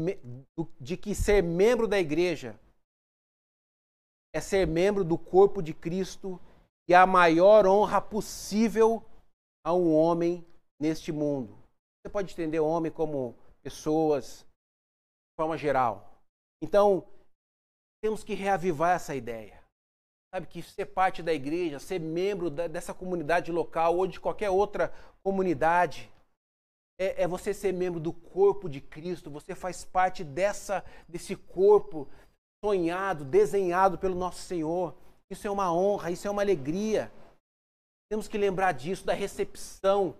de 0.80 0.96
que 0.96 1.14
ser 1.14 1.42
membro 1.42 1.88
da 1.88 1.98
igreja 1.98 2.58
é 4.34 4.40
ser 4.40 4.66
membro 4.66 5.04
do 5.04 5.18
corpo 5.18 5.62
de 5.62 5.74
Cristo 5.74 6.40
e 6.88 6.94
a 6.94 7.06
maior 7.06 7.66
honra 7.66 8.00
possível 8.00 9.04
a 9.64 9.72
um 9.72 9.94
homem 9.94 10.46
neste 10.80 11.12
mundo. 11.12 11.56
Você 12.00 12.10
pode 12.10 12.32
entender 12.32 12.60
homem 12.60 12.90
como 12.90 13.36
pessoas, 13.62 14.40
de 14.40 15.36
forma 15.36 15.56
geral. 15.56 16.20
Então, 16.62 17.06
temos 18.02 18.24
que 18.24 18.34
reavivar 18.34 18.96
essa 18.96 19.14
ideia. 19.14 19.62
Sabe 20.34 20.46
que 20.46 20.62
ser 20.62 20.86
parte 20.86 21.22
da 21.22 21.32
igreja, 21.32 21.78
ser 21.78 22.00
membro 22.00 22.50
da, 22.50 22.66
dessa 22.66 22.92
comunidade 22.92 23.52
local 23.52 23.96
ou 23.96 24.06
de 24.06 24.18
qualquer 24.18 24.50
outra 24.50 24.92
comunidade, 25.22 26.10
é, 26.98 27.22
é, 27.22 27.28
você 27.28 27.52
ser 27.52 27.72
membro 27.72 28.00
do 28.00 28.12
corpo 28.12 28.68
de 28.68 28.80
Cristo. 28.80 29.30
Você 29.30 29.54
faz 29.54 29.84
parte 29.84 30.24
dessa, 30.24 30.84
desse 31.08 31.36
corpo, 31.36 32.08
sonhado, 32.64 33.24
desenhado 33.24 33.98
pelo 33.98 34.14
nosso 34.14 34.40
Senhor. 34.40 34.96
Isso 35.32 35.46
é 35.46 35.50
uma 35.50 35.72
honra, 35.72 36.10
isso 36.10 36.28
é 36.28 36.30
uma 36.30 36.42
alegria. 36.42 37.10
Temos 38.10 38.28
que 38.28 38.36
lembrar 38.36 38.72
disso, 38.72 39.06
da 39.06 39.14
recepção 39.14 40.14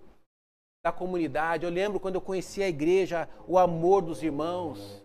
da 0.83 0.91
comunidade. 0.91 1.65
Eu 1.67 1.71
lembro 1.71 2.01
quando 2.01 2.15
eu 2.15 2.21
conheci 2.23 2.63
a 2.63 2.69
igreja, 2.69 3.29
o 3.47 3.59
amor 3.59 4.01
dos 4.01 4.23
irmãos. 4.23 5.05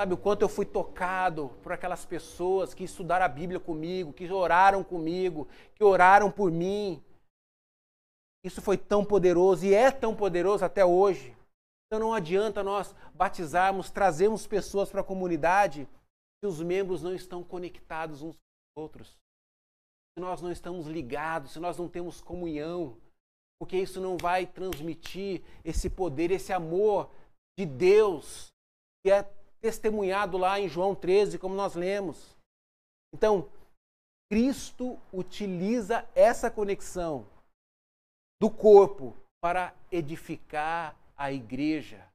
Sabe 0.00 0.14
o 0.14 0.16
quanto 0.16 0.40
eu 0.40 0.48
fui 0.48 0.64
tocado 0.64 1.50
por 1.62 1.72
aquelas 1.72 2.06
pessoas 2.06 2.72
que 2.72 2.84
estudaram 2.84 3.26
a 3.26 3.28
Bíblia 3.28 3.60
comigo, 3.60 4.14
que 4.14 4.32
oraram 4.32 4.82
comigo, 4.82 5.46
que 5.74 5.84
oraram 5.84 6.30
por 6.30 6.50
mim. 6.50 7.04
Isso 8.42 8.62
foi 8.62 8.78
tão 8.78 9.04
poderoso 9.04 9.66
e 9.66 9.74
é 9.74 9.90
tão 9.90 10.16
poderoso 10.16 10.64
até 10.64 10.86
hoje. 10.86 11.36
Então 11.86 12.00
não 12.00 12.14
adianta 12.14 12.62
nós 12.62 12.94
batizarmos, 13.12 13.90
trazermos 13.90 14.46
pessoas 14.46 14.88
para 14.88 15.02
a 15.02 15.04
comunidade 15.04 15.86
se 16.40 16.46
os 16.46 16.62
membros 16.62 17.02
não 17.02 17.14
estão 17.14 17.44
conectados 17.44 18.22
uns 18.22 18.38
outros, 18.78 19.08
se 19.08 20.20
nós 20.20 20.40
não 20.40 20.50
estamos 20.50 20.86
ligados, 20.86 21.52
se 21.52 21.60
nós 21.60 21.76
não 21.76 21.88
temos 21.88 22.20
comunhão, 22.20 22.96
porque 23.60 23.76
isso 23.76 24.00
não 24.00 24.16
vai 24.16 24.46
transmitir 24.46 25.42
esse 25.64 25.90
poder, 25.90 26.30
esse 26.30 26.52
amor 26.52 27.10
de 27.58 27.66
Deus 27.66 28.48
que 29.04 29.10
é 29.10 29.22
testemunhado 29.60 30.38
lá 30.38 30.60
em 30.60 30.68
João 30.68 30.94
13, 30.94 31.38
como 31.38 31.54
nós 31.54 31.74
lemos. 31.74 32.36
Então, 33.12 33.50
Cristo 34.30 34.98
utiliza 35.12 36.08
essa 36.14 36.50
conexão 36.50 37.26
do 38.40 38.50
corpo 38.50 39.16
para 39.42 39.74
edificar 39.90 40.96
a 41.16 41.32
igreja. 41.32 42.06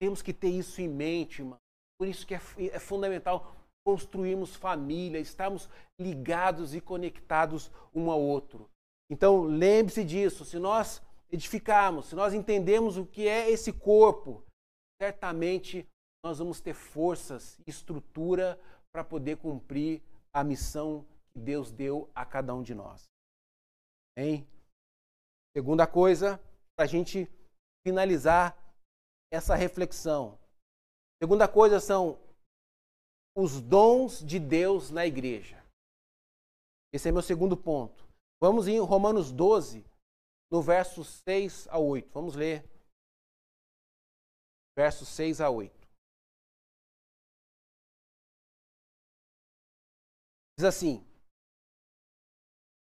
Temos 0.00 0.20
que 0.20 0.34
ter 0.34 0.50
isso 0.50 0.80
em 0.82 0.88
mente, 0.88 1.40
irmão. 1.40 1.58
Por 1.98 2.08
isso 2.08 2.26
que 2.26 2.34
é, 2.34 2.40
é 2.72 2.78
fundamental 2.78 3.54
construirmos 3.84 4.56
família, 4.56 5.20
estarmos 5.20 5.68
ligados 6.00 6.74
e 6.74 6.80
conectados 6.80 7.70
um 7.94 8.10
ao 8.10 8.20
outro. 8.20 8.70
Então, 9.10 9.42
lembre-se 9.42 10.02
disso. 10.02 10.44
Se 10.44 10.58
nós 10.58 11.02
edificarmos, 11.30 12.06
se 12.06 12.14
nós 12.14 12.32
entendemos 12.32 12.96
o 12.96 13.04
que 13.04 13.28
é 13.28 13.50
esse 13.50 13.72
corpo, 13.72 14.42
certamente 15.00 15.86
nós 16.24 16.38
vamos 16.38 16.60
ter 16.60 16.72
forças 16.72 17.58
e 17.66 17.70
estrutura 17.70 18.58
para 18.90 19.04
poder 19.04 19.36
cumprir 19.36 20.02
a 20.32 20.42
missão 20.42 21.04
que 21.32 21.40
Deus 21.40 21.70
deu 21.70 22.10
a 22.14 22.24
cada 22.24 22.54
um 22.54 22.62
de 22.62 22.74
nós. 22.74 23.04
Hein? 24.16 24.46
Segunda 25.54 25.86
coisa, 25.86 26.40
para 26.76 26.86
a 26.86 26.88
gente 26.88 27.30
finalizar 27.86 28.56
essa 29.32 29.54
reflexão. 29.54 30.38
Segunda 31.22 31.46
coisa 31.46 31.78
são 31.78 32.18
os 33.34 33.60
dons 33.60 34.20
de 34.24 34.38
Deus 34.38 34.90
na 34.90 35.04
igreja. 35.04 35.62
Esse 36.92 37.08
é 37.08 37.12
meu 37.12 37.22
segundo 37.22 37.56
ponto. 37.56 38.06
Vamos 38.40 38.68
em 38.68 38.78
Romanos 38.78 39.32
12, 39.32 39.84
no 40.50 40.62
verso 40.62 41.04
6 41.04 41.66
a 41.68 41.78
8. 41.78 42.08
Vamos 42.12 42.36
ler. 42.36 42.64
Versos 44.76 45.08
6 45.08 45.40
a 45.40 45.50
8. 45.50 45.74
Diz 50.56 50.64
assim: 50.64 51.04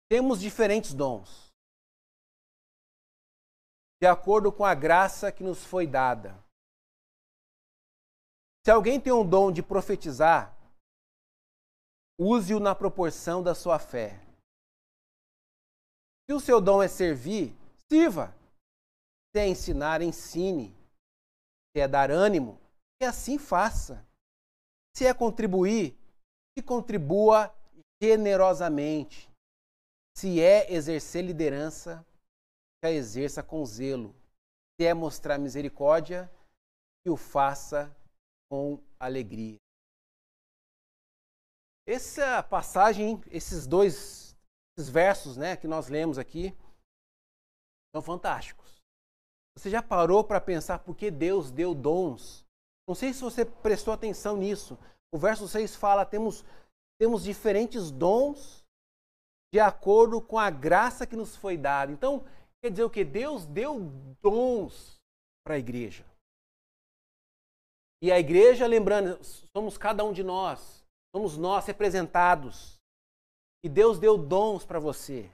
Temos 0.09 0.39
diferentes 0.39 0.93
dons, 0.93 1.51
de 4.01 4.07
acordo 4.07 4.53
com 4.53 4.63
a 4.63 4.73
graça 4.73 5.31
que 5.31 5.43
nos 5.43 5.65
foi 5.65 5.85
dada. 5.85 6.46
Se 8.67 8.71
alguém 8.71 8.99
tem 8.99 9.13
um 9.13 9.25
dom 9.25 9.49
de 9.49 9.63
profetizar, 9.63 10.53
use-o 12.19 12.59
na 12.59 12.75
proporção 12.75 13.41
da 13.41 13.55
sua 13.55 13.79
fé. 13.79 14.21
Se 16.25 16.35
o 16.35 16.39
seu 16.41 16.59
dom 16.59 16.83
é 16.83 16.89
servir, 16.89 17.55
sirva. 17.89 18.35
Se 19.31 19.39
é 19.39 19.47
ensinar, 19.47 20.01
ensine. 20.01 20.75
Se 21.71 21.81
é 21.81 21.87
dar 21.87 22.11
ânimo, 22.11 22.59
que 22.99 23.05
assim 23.05 23.39
faça. 23.39 24.05
Se 24.97 25.05
é 25.05 25.13
contribuir, 25.13 25.97
que 26.53 26.61
contribua 26.61 27.55
generosamente. 28.03 29.29
Se 30.17 30.41
é 30.41 30.73
exercer 30.73 31.23
liderança, 31.23 32.05
que 32.81 32.87
a 32.87 32.91
exerça 32.91 33.41
com 33.41 33.65
zelo. 33.65 34.13
Se 34.77 34.85
é 34.85 34.93
mostrar 34.93 35.37
misericórdia, 35.37 36.29
que 37.01 37.09
o 37.09 37.15
faça 37.15 37.95
com 38.49 38.81
alegria. 38.99 39.57
Essa 41.85 42.43
passagem, 42.43 43.21
esses 43.31 43.65
dois 43.65 44.27
esses 44.77 44.89
versos 44.89 45.37
né, 45.37 45.57
que 45.57 45.67
nós 45.67 45.87
lemos 45.87 46.19
aqui, 46.19 46.55
são 47.95 48.01
fantásticos. 48.01 48.83
Você 49.57 49.71
já 49.71 49.81
parou 49.81 50.23
para 50.23 50.39
pensar 50.39 50.79
por 50.79 50.95
que 50.95 51.09
Deus 51.09 51.49
deu 51.49 51.73
dons? 51.73 52.45
Não 52.87 52.93
sei 52.93 53.11
se 53.11 53.21
você 53.21 53.43
prestou 53.43 53.93
atenção 53.93 54.37
nisso. 54.37 54.77
O 55.11 55.17
verso 55.17 55.47
6 55.47 55.75
fala: 55.75 56.05
temos 56.05 56.45
temos 56.99 57.23
diferentes 57.23 57.91
dons 57.91 58.63
de 59.53 59.59
acordo 59.59 60.21
com 60.21 60.37
a 60.37 60.49
graça 60.49 61.07
que 61.07 61.15
nos 61.15 61.35
foi 61.35 61.57
dada. 61.57 61.91
Então, 61.91 62.25
quer 62.61 62.71
dizer 62.71 62.83
o 62.83 62.89
que? 62.89 63.03
Deus 63.05 63.45
deu 63.45 63.79
dons 64.21 64.99
para 65.43 65.55
a 65.55 65.59
igreja. 65.59 66.05
E 68.01 68.11
a 68.11 68.19
igreja, 68.19 68.67
lembrando, 68.67 69.19
somos 69.55 69.77
cada 69.77 70.03
um 70.03 70.13
de 70.13 70.23
nós, 70.23 70.85
somos 71.15 71.37
nós 71.37 71.65
representados. 71.65 72.77
E 73.63 73.69
Deus 73.69 73.97
deu 73.97 74.17
dons 74.17 74.65
para 74.65 74.79
você. 74.79 75.31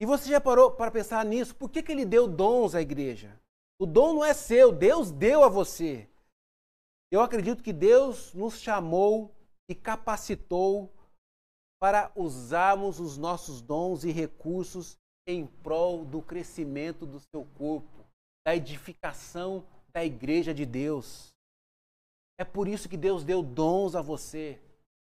E 0.00 0.06
você 0.06 0.30
já 0.30 0.40
parou 0.40 0.70
para 0.70 0.90
pensar 0.90 1.24
nisso? 1.24 1.54
Por 1.54 1.68
que, 1.68 1.82
que 1.82 1.92
ele 1.92 2.04
deu 2.04 2.26
dons 2.26 2.74
à 2.74 2.80
igreja? 2.80 3.38
O 3.80 3.86
dom 3.86 4.14
não 4.14 4.24
é 4.24 4.32
seu, 4.32 4.72
Deus 4.72 5.10
deu 5.10 5.44
a 5.44 5.48
você. 5.48 6.08
Eu 7.10 7.20
acredito 7.20 7.62
que 7.62 7.72
Deus 7.72 8.32
nos 8.34 8.60
chamou 8.60 9.34
e 9.68 9.74
capacitou 9.74 10.92
para 11.80 12.10
usarmos 12.16 12.98
os 12.98 13.16
nossos 13.16 13.60
dons 13.60 14.04
e 14.04 14.10
recursos 14.10 14.96
em 15.26 15.46
prol 15.46 16.04
do 16.04 16.20
crescimento 16.22 17.06
do 17.06 17.20
seu 17.20 17.44
corpo, 17.56 18.04
da 18.46 18.56
edificação 18.56 19.64
da 19.92 20.04
igreja 20.04 20.52
de 20.52 20.66
Deus. 20.66 21.32
É 22.38 22.44
por 22.44 22.68
isso 22.68 22.88
que 22.88 22.96
Deus 22.96 23.24
deu 23.24 23.42
dons 23.42 23.96
a 23.96 24.00
você. 24.00 24.62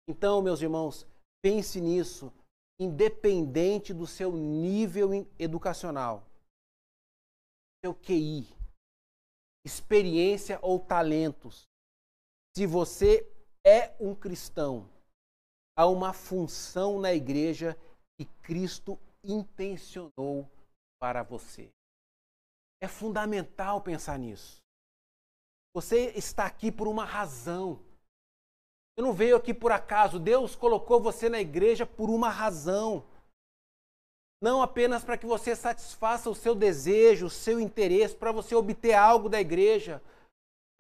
Então, 0.08 0.40
meus 0.40 0.62
irmãos, 0.62 1.06
pense 1.42 1.78
nisso, 1.80 2.32
independente 2.80 3.92
do 3.92 4.06
seu 4.06 4.32
nível 4.32 5.10
educacional, 5.38 6.26
seu 7.84 7.94
QI, 7.94 8.48
experiência 9.64 10.58
ou 10.62 10.80
talentos. 10.80 11.68
Se 12.56 12.66
você 12.66 13.30
é 13.64 13.94
um 14.00 14.14
cristão, 14.14 14.88
há 15.76 15.86
uma 15.86 16.14
função 16.14 16.98
na 16.98 17.12
igreja 17.12 17.76
que 18.18 18.24
Cristo 18.42 18.98
intencionou 19.22 20.50
para 20.98 21.22
você. 21.22 21.70
É 22.82 22.88
fundamental 22.88 23.82
pensar 23.82 24.18
nisso. 24.18 24.60
Você 25.72 26.12
está 26.16 26.46
aqui 26.46 26.72
por 26.72 26.88
uma 26.88 27.04
razão. 27.04 27.78
Você 28.94 29.02
não 29.02 29.12
veio 29.12 29.36
aqui 29.36 29.54
por 29.54 29.70
acaso. 29.70 30.18
Deus 30.18 30.56
colocou 30.56 31.00
você 31.00 31.28
na 31.28 31.40
igreja 31.40 31.86
por 31.86 32.10
uma 32.10 32.28
razão. 32.28 33.04
Não 34.42 34.62
apenas 34.62 35.04
para 35.04 35.16
que 35.16 35.26
você 35.26 35.54
satisfaça 35.54 36.28
o 36.28 36.34
seu 36.34 36.54
desejo, 36.54 37.26
o 37.26 37.30
seu 37.30 37.60
interesse, 37.60 38.16
para 38.16 38.32
você 38.32 38.54
obter 38.54 38.94
algo 38.94 39.28
da 39.28 39.40
igreja. 39.40 40.02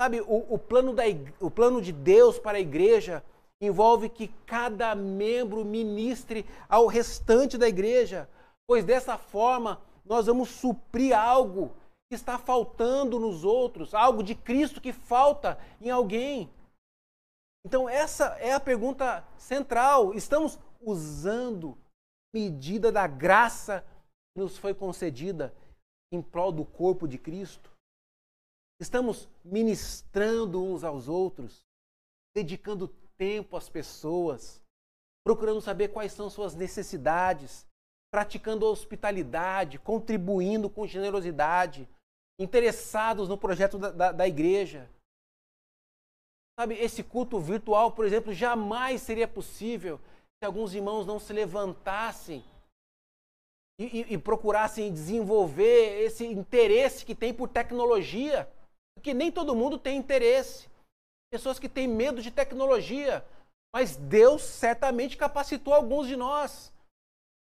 Sabe, 0.00 0.20
o, 0.22 0.54
o, 0.54 0.58
plano 0.58 0.94
da, 0.94 1.02
o 1.40 1.50
plano 1.50 1.80
de 1.80 1.92
Deus 1.92 2.38
para 2.38 2.56
a 2.56 2.60
igreja 2.60 3.22
envolve 3.60 4.08
que 4.08 4.28
cada 4.46 4.94
membro 4.94 5.64
ministre 5.64 6.46
ao 6.68 6.86
restante 6.86 7.58
da 7.58 7.68
igreja, 7.68 8.28
pois 8.66 8.82
dessa 8.82 9.18
forma 9.18 9.80
nós 10.04 10.26
vamos 10.26 10.48
suprir 10.48 11.16
algo 11.16 11.70
que 12.10 12.16
está 12.16 12.36
faltando 12.36 13.20
nos 13.20 13.44
outros, 13.44 13.94
algo 13.94 14.20
de 14.20 14.34
Cristo 14.34 14.80
que 14.80 14.92
falta 14.92 15.56
em 15.80 15.90
alguém. 15.90 16.52
Então, 17.64 17.88
essa 17.88 18.36
é 18.40 18.52
a 18.52 18.58
pergunta 18.58 19.24
central. 19.38 20.12
Estamos 20.12 20.58
usando 20.80 21.78
medida 22.34 22.90
da 22.90 23.06
graça 23.06 23.86
que 24.34 24.42
nos 24.42 24.58
foi 24.58 24.74
concedida 24.74 25.54
em 26.12 26.20
prol 26.20 26.50
do 26.50 26.64
corpo 26.64 27.06
de 27.06 27.16
Cristo? 27.16 27.70
Estamos 28.80 29.28
ministrando 29.44 30.64
uns 30.64 30.82
aos 30.82 31.06
outros, 31.06 31.64
dedicando 32.34 32.88
tempo 33.16 33.56
às 33.56 33.68
pessoas, 33.68 34.60
procurando 35.24 35.60
saber 35.60 35.88
quais 35.88 36.12
são 36.12 36.28
suas 36.28 36.56
necessidades, 36.56 37.68
praticando 38.12 38.66
hospitalidade, 38.66 39.78
contribuindo 39.78 40.68
com 40.68 40.88
generosidade, 40.88 41.88
interessados 42.40 43.28
no 43.28 43.36
projeto 43.36 43.78
da, 43.78 43.90
da, 43.90 44.12
da 44.12 44.26
igreja. 44.26 44.90
Sabe, 46.58 46.74
esse 46.74 47.02
culto 47.02 47.38
virtual, 47.38 47.92
por 47.92 48.06
exemplo, 48.06 48.32
jamais 48.32 49.02
seria 49.02 49.28
possível 49.28 50.00
se 50.38 50.46
alguns 50.46 50.74
irmãos 50.74 51.06
não 51.06 51.20
se 51.20 51.32
levantassem 51.32 52.42
e, 53.78 54.00
e, 54.00 54.14
e 54.14 54.18
procurassem 54.18 54.92
desenvolver 54.92 56.02
esse 56.02 56.26
interesse 56.26 57.04
que 57.04 57.14
tem 57.14 57.32
por 57.32 57.48
tecnologia. 57.48 58.50
Porque 58.94 59.12
nem 59.14 59.30
todo 59.30 59.54
mundo 59.54 59.78
tem 59.78 59.98
interesse. 59.98 60.68
Pessoas 61.30 61.58
que 61.58 61.68
têm 61.68 61.86
medo 61.86 62.22
de 62.22 62.30
tecnologia. 62.30 63.24
Mas 63.74 63.96
Deus 63.96 64.42
certamente 64.42 65.16
capacitou 65.16 65.74
alguns 65.74 66.06
de 66.08 66.16
nós. 66.16 66.72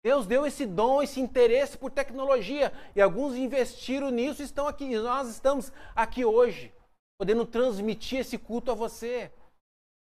Deus 0.05 0.27
deu 0.27 0.47
esse 0.47 0.67
dom, 0.67 1.03
esse 1.03 1.19
interesse 1.19 1.79
por 1.79 1.91
tecnologia. 1.91 2.71
E 2.95 3.01
alguns 3.01 3.35
investiram 3.37 4.11
nisso 4.11 4.43
e 4.43 4.45
estão 4.45 4.69
aqui. 4.69 4.99
Nós 4.99 5.31
estamos 5.31 5.73
aqui 5.97 6.27
hoje, 6.27 6.75
podendo 7.19 7.47
transmitir 7.47 8.21
esse 8.21 8.37
culto 8.37 8.71
a 8.71 8.75
você. 8.75 9.33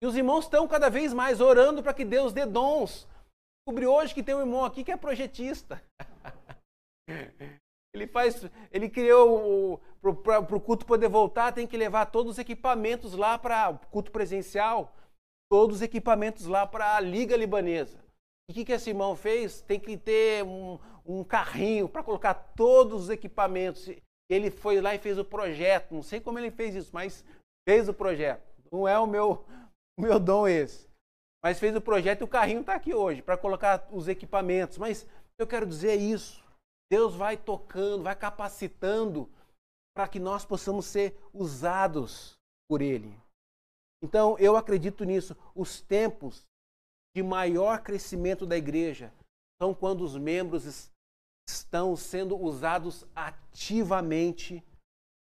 E 0.02 0.08
os 0.08 0.18
irmãos 0.18 0.46
estão 0.46 0.68
cada 0.68 0.90
vez 0.90 1.14
mais 1.14 1.40
orando 1.40 1.84
para 1.84 1.94
que 1.94 2.04
Deus 2.04 2.34
dê 2.34 2.44
dons. 2.44 3.08
Descobri 3.60 3.86
hoje 3.86 4.16
que 4.16 4.24
tem 4.24 4.34
um 4.34 4.40
irmão 4.40 4.66
aqui 4.66 4.84
que 4.84 4.92
é 4.92 4.98
projetista. 4.98 5.80
ele 7.94 8.08
faz, 8.08 8.44
ele 8.72 8.90
criou 8.90 9.80
para 10.24 10.40
o 10.40 10.60
culto 10.60 10.88
poder 10.88 11.08
voltar, 11.08 11.54
tem 11.54 11.68
que 11.68 11.78
levar 11.78 12.08
todos 12.08 12.34
os 12.34 12.40
equipamentos 12.40 13.14
lá 13.14 13.38
para 13.38 13.70
o 13.70 13.78
culto 13.78 14.12
presencial, 14.12 14.94
todos 15.50 15.78
os 15.78 15.82
equipamentos 15.84 16.48
lá 16.48 16.66
para 16.66 16.96
a 16.96 17.00
Liga 17.00 17.38
Libanesa. 17.38 18.03
E 18.48 18.52
o 18.52 18.56
que, 18.56 18.66
que 18.66 18.72
esse 18.72 18.90
irmão 18.90 19.16
fez? 19.16 19.62
Tem 19.62 19.80
que 19.80 19.98
ter 19.98 20.44
um, 20.44 20.80
um 21.06 21.24
carrinho 21.24 21.88
para 21.88 22.04
colocar 22.04 22.34
todos 22.34 23.04
os 23.04 23.10
equipamentos. 23.10 23.90
Ele 24.30 24.52
foi 24.52 24.82
lá 24.82 24.94
e 24.94 25.00
fez 25.00 25.18
o 25.18 25.26
projeto. 25.26 25.94
Não 25.94 26.04
sei 26.04 26.20
como 26.20 26.40
ele 26.40 26.52
fez 26.52 26.76
isso, 26.76 26.92
mas 26.94 27.24
fez 27.68 27.88
o 27.88 27.94
projeto. 27.94 28.44
Não 28.72 28.88
é 28.88 28.98
o 29.00 29.08
meu, 29.08 29.46
o 29.98 30.02
meu 30.02 30.20
dom 30.20 30.48
esse. 30.48 30.90
Mas 31.44 31.60
fez 31.60 31.76
o 31.76 31.82
projeto 31.82 32.22
e 32.22 32.24
o 32.24 32.28
carrinho 32.28 32.62
está 32.62 32.74
aqui 32.74 32.94
hoje 32.94 33.22
para 33.22 33.38
colocar 33.38 33.88
os 33.92 34.08
equipamentos. 34.08 34.78
Mas 34.78 35.08
eu 35.38 35.48
quero 35.48 35.66
dizer 35.66 35.96
isso. 35.96 36.44
Deus 36.92 37.16
vai 37.16 37.36
tocando, 37.36 38.04
vai 38.04 38.16
capacitando 38.16 39.30
para 39.96 40.08
que 40.08 40.20
nós 40.20 40.46
possamos 40.46 40.86
ser 40.86 41.18
usados 41.34 42.38
por 42.70 42.82
Ele. 42.82 43.18
Então, 44.04 44.38
eu 44.38 44.58
acredito 44.58 45.04
nisso. 45.04 45.36
Os 45.56 45.82
tempos 45.82 46.46
de 47.16 47.22
maior 47.22 47.82
crescimento 47.82 48.46
da 48.46 48.58
igreja 48.58 49.14
são 49.62 49.74
quando 49.74 50.02
os 50.02 50.18
membros 50.18 50.92
estão 51.48 51.96
sendo 51.96 52.36
usados 52.38 53.06
ativamente 53.16 54.64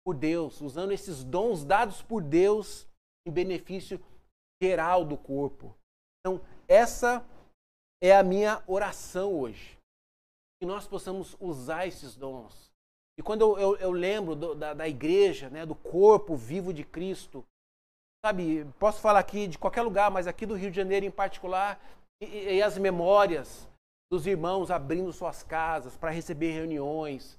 por 0.06 0.16
Deus, 0.16 0.62
usando 0.62 0.92
esses 0.92 1.24
dons 1.24 1.64
dados 1.64 2.02
por 2.02 2.22
Deus 2.22 2.88
em 3.28 3.32
benefício 3.32 4.00
geral 4.62 5.06
do 5.06 5.18
corpo. 5.18 5.76
Então, 6.20 6.42
essa 6.68 7.26
é 8.02 8.16
a 8.16 8.24
minha 8.24 8.64
oração 8.68 9.34
hoje. 9.34 9.78
Que 10.60 10.66
nós 10.66 10.88
possamos 10.88 11.36
usar 11.40 11.88
esses 11.88 12.16
dons. 12.16 12.72
E 13.18 13.24
quando 13.24 13.42
eu, 13.42 13.58
eu, 13.58 13.78
eu 13.78 13.92
lembro 13.92 14.36
do, 14.36 14.56
da, 14.56 14.74
da 14.74 14.88
igreja, 14.88 15.50
né, 15.50 15.66
do 15.66 15.76
corpo 15.76 16.36
vivo 16.36 16.74
de 16.74 16.84
Cristo, 16.84 17.46
sabe, 18.24 18.68
posso 18.78 19.02
falar 19.02 19.20
aqui 19.20 19.48
de 19.48 19.58
qualquer 19.58 19.82
lugar, 19.82 20.12
mas 20.12 20.28
aqui 20.28 20.46
do 20.46 20.54
Rio 20.54 20.70
de 20.70 20.78
Janeiro 20.78 21.06
em 21.06 21.12
particular, 21.12 21.82
e, 22.22 22.56
e 22.56 22.62
as 22.62 22.78
memórias 22.78 23.68
dos 24.12 24.28
irmãos 24.28 24.70
abrindo 24.70 25.12
suas 25.12 25.42
casas 25.42 25.98
para 25.98 26.12
receber 26.12 26.52
reuniões, 26.52 27.38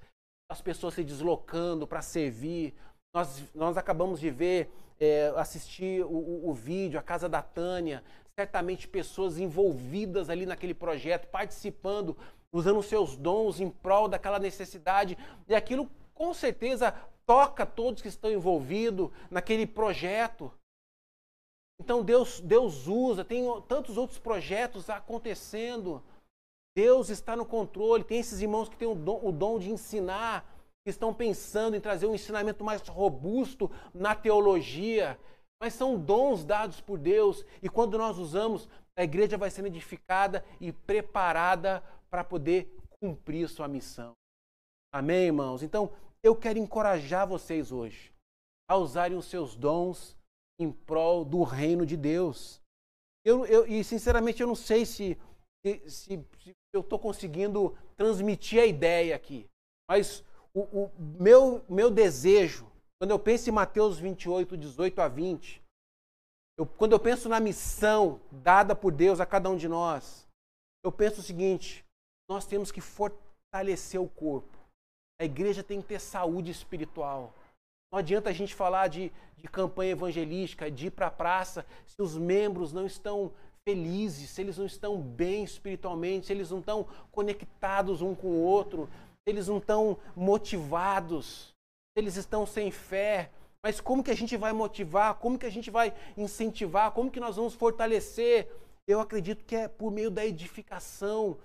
as 0.51 0.61
pessoas 0.61 0.95
se 0.95 1.05
deslocando 1.05 1.87
para 1.87 2.03
servir. 2.03 2.75
Nós, 3.15 3.45
nós 3.55 3.77
acabamos 3.77 4.19
de 4.19 4.31
ver 4.31 4.71
é, 4.99 5.33
assistir 5.37 6.05
o, 6.05 6.09
o, 6.09 6.51
o 6.51 6.53
vídeo, 6.55 6.99
a 6.99 7.03
casa 7.03 7.29
da 7.29 7.43
Tânia, 7.43 8.03
certamente 8.37 8.89
pessoas 8.89 9.39
envolvidas 9.39 10.29
ali 10.29 10.47
naquele 10.47 10.75
projeto, 10.75 11.29
participando, 11.29 12.17
usando 12.53 12.83
seus 12.83 13.17
dons 13.17 13.61
em 13.61 13.71
prol 13.71 14.09
daquela 14.09 14.41
necessidade, 14.41 15.17
e 15.47 15.55
aquilo 15.55 15.89
com 16.13 16.35
certeza 16.35 16.93
toca 17.25 17.65
todos 17.65 18.03
que 18.03 18.09
estão 18.09 18.33
envolvidos 18.33 19.11
naquele 19.31 19.67
projeto. 19.67 20.53
Então 21.83 22.05
Deus, 22.05 22.39
Deus 22.39 22.87
usa, 22.87 23.25
tem 23.25 23.45
tantos 23.67 23.97
outros 23.97 24.17
projetos 24.17 24.89
acontecendo. 24.89 26.01
Deus 26.77 27.09
está 27.09 27.35
no 27.35 27.45
controle, 27.45 28.05
tem 28.05 28.21
esses 28.21 28.41
irmãos 28.41 28.69
que 28.69 28.77
têm 28.77 28.87
o 28.87 28.95
dom, 28.95 29.21
o 29.21 29.33
dom 29.33 29.59
de 29.59 29.69
ensinar, 29.69 30.49
que 30.85 30.91
estão 30.91 31.13
pensando 31.13 31.75
em 31.77 31.81
trazer 31.81 32.07
um 32.07 32.15
ensinamento 32.15 32.63
mais 32.63 32.87
robusto 32.87 33.69
na 33.93 34.15
teologia, 34.15 35.19
mas 35.61 35.75
são 35.75 35.99
dons 35.99 36.45
dados 36.45 36.81
por 36.81 36.99
Deus 36.99 37.45
e 37.61 37.69
quando 37.69 37.99
nós 37.99 38.17
usamos, 38.17 38.69
a 38.97 39.03
igreja 39.03 39.37
vai 39.37 39.51
sendo 39.51 39.67
edificada 39.67 40.45
e 40.61 40.71
preparada 40.71 41.83
para 42.09 42.23
poder 42.23 42.79
cumprir 43.01 43.49
sua 43.49 43.67
missão. 43.67 44.13
Amém, 44.95 45.27
irmãos? 45.27 45.65
Então, 45.65 45.91
eu 46.23 46.37
quero 46.37 46.61
encorajar 46.61 47.27
vocês 47.27 47.73
hoje 47.73 48.13
a 48.71 48.77
usarem 48.77 49.19
os 49.19 49.25
seus 49.25 49.57
dons 49.57 50.17
em 50.63 50.73
prol 50.73 51.25
do 51.25 51.43
reino 51.43 51.85
de 51.85 51.97
Deus. 51.97 52.61
Eu, 53.25 53.47
eu, 53.47 53.67
e 53.67 53.85
sinceramente 53.85 54.41
eu 54.41 54.47
não 54.47 54.55
sei 54.55 54.85
se, 54.85 55.19
se, 55.65 55.89
se, 55.89 56.27
eu 56.73 56.81
estou 56.81 56.99
conseguindo 56.99 57.77
transmitir 57.97 58.61
a 58.61 58.67
ideia 58.67 59.15
aqui. 59.15 59.49
Mas 59.89 60.25
o, 60.55 60.61
o, 60.61 60.91
meu, 60.99 61.65
meu 61.69 61.91
desejo, 61.91 62.71
quando 62.99 63.11
eu 63.11 63.19
penso 63.19 63.49
em 63.49 63.53
Mateus 63.53 63.99
28, 63.99 64.57
18 64.57 65.01
a 65.01 65.09
20, 65.09 65.63
eu, 66.59 66.67
quando 66.67 66.93
eu 66.93 67.01
penso 67.01 67.29
na 67.29 67.41
missão 67.41 68.21
dada 68.31 68.75
por 68.75 68.93
Deus 68.93 69.21
a 69.21 69.27
cada 69.27 69.49
um 69.49 69.57
de 69.57 69.69
nós, 69.69 70.29
eu 70.85 70.93
penso 70.93 71.21
o 71.21 71.23
seguinte: 71.23 71.85
nós 72.29 72.47
temos 72.47 72.71
que 72.71 72.81
fortalecer 72.81 74.01
o 74.01 74.09
corpo. 74.09 74.59
A 75.21 75.25
igreja 75.25 75.63
tem 75.63 75.81
que 75.81 75.89
ter 75.89 76.01
saúde 76.01 76.51
espiritual. 76.51 77.33
Não 77.93 77.99
adianta 77.99 78.31
a 78.31 78.33
gente 78.33 78.55
falar 78.55 78.89
de, 78.89 79.13
de 79.37 79.47
campanha 79.47 79.93
evangelística, 79.93 80.71
de 80.71 80.87
ir 80.87 80.91
para 80.91 81.09
a 81.09 81.11
praça, 81.11 81.67
se 81.87 82.01
os 82.01 82.17
membros 82.17 82.73
não 82.73 82.87
estão 82.87 83.31
felizes, 83.69 84.31
se 84.31 84.41
eles 84.41 84.57
não 84.57 84.65
estão 84.65 84.99
bem 84.99 85.45
espiritualmente, 85.45 86.27
se 86.27 86.33
eles 86.33 86.51
não 86.51 86.61
estão 86.61 86.87
conectados 87.11 88.01
um 88.01 88.15
com 88.15 88.29
o 88.29 88.43
outro, 88.43 88.89
se 89.23 89.31
eles 89.31 89.47
não 89.47 89.59
estão 89.59 89.99
motivados, 90.17 91.55
se 91.93 92.03
eles 92.03 92.17
estão 92.17 92.47
sem 92.47 92.71
fé. 92.71 93.31
Mas 93.63 93.79
como 93.79 94.03
que 94.03 94.11
a 94.11 94.17
gente 94.17 94.39
vai 94.39 94.55
motivar? 94.55 95.17
Como 95.17 95.39
que 95.39 95.47
a 95.47 95.51
gente 95.51 95.71
vai 95.71 95.93
incentivar? 96.17 96.93
Como 96.93 97.11
que 97.11 97.21
nós 97.21 97.37
vamos 97.37 97.53
fortalecer? 97.53 98.51
Eu 98.89 99.01
acredito 99.01 99.45
que 99.45 99.55
é 99.55 99.69
por 99.69 99.93
meio 99.93 100.11
da 100.11 100.25
edificação, 100.25 101.37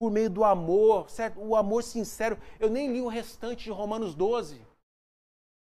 por 0.00 0.12
meio 0.12 0.30
do 0.30 0.44
amor, 0.44 1.10
certo? 1.10 1.40
O 1.40 1.56
amor 1.56 1.82
sincero. 1.82 2.38
Eu 2.60 2.70
nem 2.70 2.92
li 2.92 3.00
o 3.00 3.08
restante 3.08 3.64
de 3.64 3.70
Romanos 3.70 4.14
12. 4.14 4.70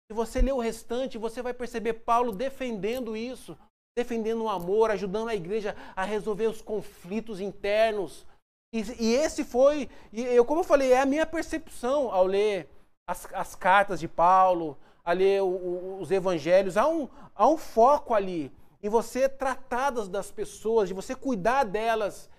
Se 0.08 0.14
você 0.14 0.42
ler 0.42 0.54
o 0.54 0.60
restante, 0.60 1.18
você 1.18 1.42
vai 1.42 1.54
perceber 1.54 1.94
Paulo 1.94 2.32
defendendo 2.32 3.18
isso, 3.18 3.58
defendendo 3.98 4.44
o 4.44 4.50
amor, 4.50 4.92
ajudando 4.92 5.30
a 5.30 5.36
igreja 5.36 5.76
a 5.96 6.04
resolver 6.04 6.48
os 6.48 6.62
conflitos 6.62 7.40
internos. 7.40 8.26
E, 8.74 8.82
e 9.00 9.16
esse 9.16 9.44
foi, 9.44 9.90
e 10.14 10.22
eu 10.22 10.46
como 10.46 10.60
eu 10.60 10.66
falei, 10.66 10.94
é 10.94 11.00
a 11.00 11.06
minha 11.06 11.26
percepção 11.26 12.12
ao 12.12 12.26
ler 12.26 12.70
as, 13.10 13.28
as 13.34 13.56
cartas 13.56 14.00
de 14.00 14.08
Paulo, 14.08 14.78
a 15.04 15.12
ler 15.12 15.42
o, 15.42 15.48
o, 15.48 16.02
os 16.02 16.12
evangelhos. 16.12 16.78
Há 16.78 16.88
um, 16.88 17.10
há 17.34 17.48
um 17.48 17.58
foco 17.58 18.14
ali 18.14 18.52
em 18.84 18.90
você 18.90 19.28
tratar 19.28 19.90
das 19.90 20.30
pessoas, 20.30 20.88
de 20.88 20.94
você 20.94 21.16
cuidar 21.16 21.64
delas, 21.64 22.30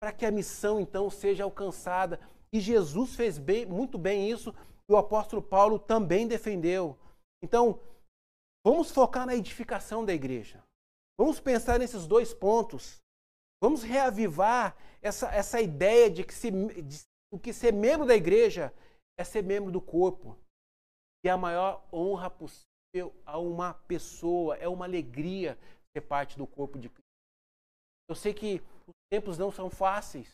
para 0.00 0.12
que 0.12 0.24
a 0.24 0.30
missão 0.30 0.80
então 0.80 1.10
seja 1.10 1.44
alcançada. 1.44 2.18
E 2.50 2.60
Jesus 2.60 3.14
fez 3.14 3.38
bem, 3.38 3.66
muito 3.66 3.98
bem 3.98 4.30
isso, 4.30 4.54
e 4.88 4.92
o 4.92 4.96
apóstolo 4.96 5.42
Paulo 5.42 5.78
também 5.78 6.26
defendeu. 6.26 6.98
Então, 7.42 7.80
vamos 8.64 8.90
focar 8.90 9.26
na 9.26 9.34
edificação 9.34 10.04
da 10.04 10.12
igreja. 10.12 10.62
Vamos 11.18 11.40
pensar 11.40 11.78
nesses 11.78 12.06
dois 12.06 12.32
pontos. 12.32 13.00
Vamos 13.62 13.82
reavivar 13.82 14.76
essa, 15.00 15.32
essa 15.32 15.60
ideia 15.60 16.10
de 16.10 16.24
que, 16.24 16.34
se, 16.34 16.50
de, 16.50 17.00
o 17.32 17.38
que 17.38 17.52
ser 17.52 17.72
membro 17.72 18.06
da 18.06 18.14
igreja 18.14 18.72
é 19.18 19.24
ser 19.24 19.42
membro 19.42 19.70
do 19.70 19.80
corpo. 19.80 20.36
E 21.24 21.28
a 21.28 21.36
maior 21.36 21.86
honra 21.92 22.28
possível 22.28 23.14
a 23.24 23.38
uma 23.38 23.74
pessoa, 23.74 24.56
é 24.56 24.68
uma 24.68 24.84
alegria 24.84 25.56
ser 25.96 26.00
parte 26.02 26.36
do 26.36 26.46
corpo 26.46 26.78
de 26.78 26.88
Cristo. 26.88 27.02
Eu 28.08 28.14
sei 28.14 28.34
que 28.34 28.60
os 28.86 28.94
tempos 29.10 29.38
não 29.38 29.50
são 29.50 29.70
fáceis, 29.70 30.30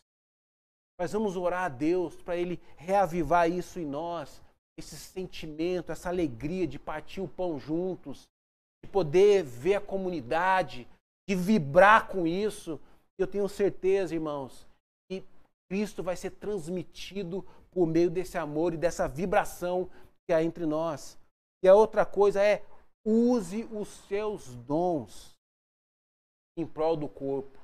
mas 0.99 1.13
vamos 1.13 1.37
orar 1.37 1.65
a 1.65 1.69
Deus 1.69 2.17
para 2.17 2.37
Ele 2.37 2.61
reavivar 2.77 3.49
isso 3.49 3.79
em 3.79 3.87
nós, 3.87 4.43
esse 4.77 4.97
sentimento, 4.97 5.93
essa 5.93 6.09
alegria 6.09 6.67
de 6.67 6.79
partir 6.79 7.21
o 7.21 7.29
pão 7.29 7.59
juntos, 7.59 8.29
de 8.85 8.91
poder 8.91 9.45
ver 9.45 9.77
a 9.77 9.81
comunidade, 9.81 10.89
de 11.29 11.35
vibrar 11.35 12.09
com 12.09 12.27
isso. 12.27 12.81
Eu 13.19 13.27
tenho 13.27 13.49
certeza, 13.49 14.15
irmãos, 14.15 14.67
que 15.09 15.25
Cristo 15.71 16.03
vai 16.03 16.17
ser 16.17 16.31
transmitido 16.31 17.45
por 17.71 17.87
meio 17.87 18.11
desse 18.11 18.39
amor 18.39 18.75
e 18.75 18.77
dessa 18.77 19.09
vibração 19.09 19.89
que 20.27 20.33
há 20.33 20.43
entre 20.43 20.67
nós. 20.67 21.19
E 21.63 21.69
a 21.69 21.75
outra 21.75 22.05
coisa 22.05 22.43
é 22.43 22.65
use 23.05 23.65
os 23.73 23.89
seus 24.07 24.55
dons 24.55 25.37
em 26.57 26.67
prol 26.67 26.97
do 26.97 27.09
corpo. 27.09 27.58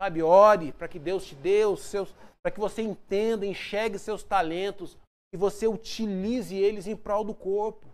Sabe, 0.00 0.22
ore 0.22 0.72
para 0.72 0.88
que 0.88 0.98
Deus 0.98 1.26
te 1.26 1.34
dê 1.34 1.64
os 1.64 1.80
seus, 1.80 2.14
para 2.40 2.52
que 2.52 2.60
você 2.60 2.82
entenda, 2.82 3.44
enxergue 3.44 3.98
seus 3.98 4.22
talentos, 4.22 4.96
e 5.34 5.36
você 5.36 5.66
utilize 5.66 6.54
eles 6.56 6.86
em 6.86 6.96
prol 6.96 7.24
do 7.24 7.34
corpo. 7.34 7.86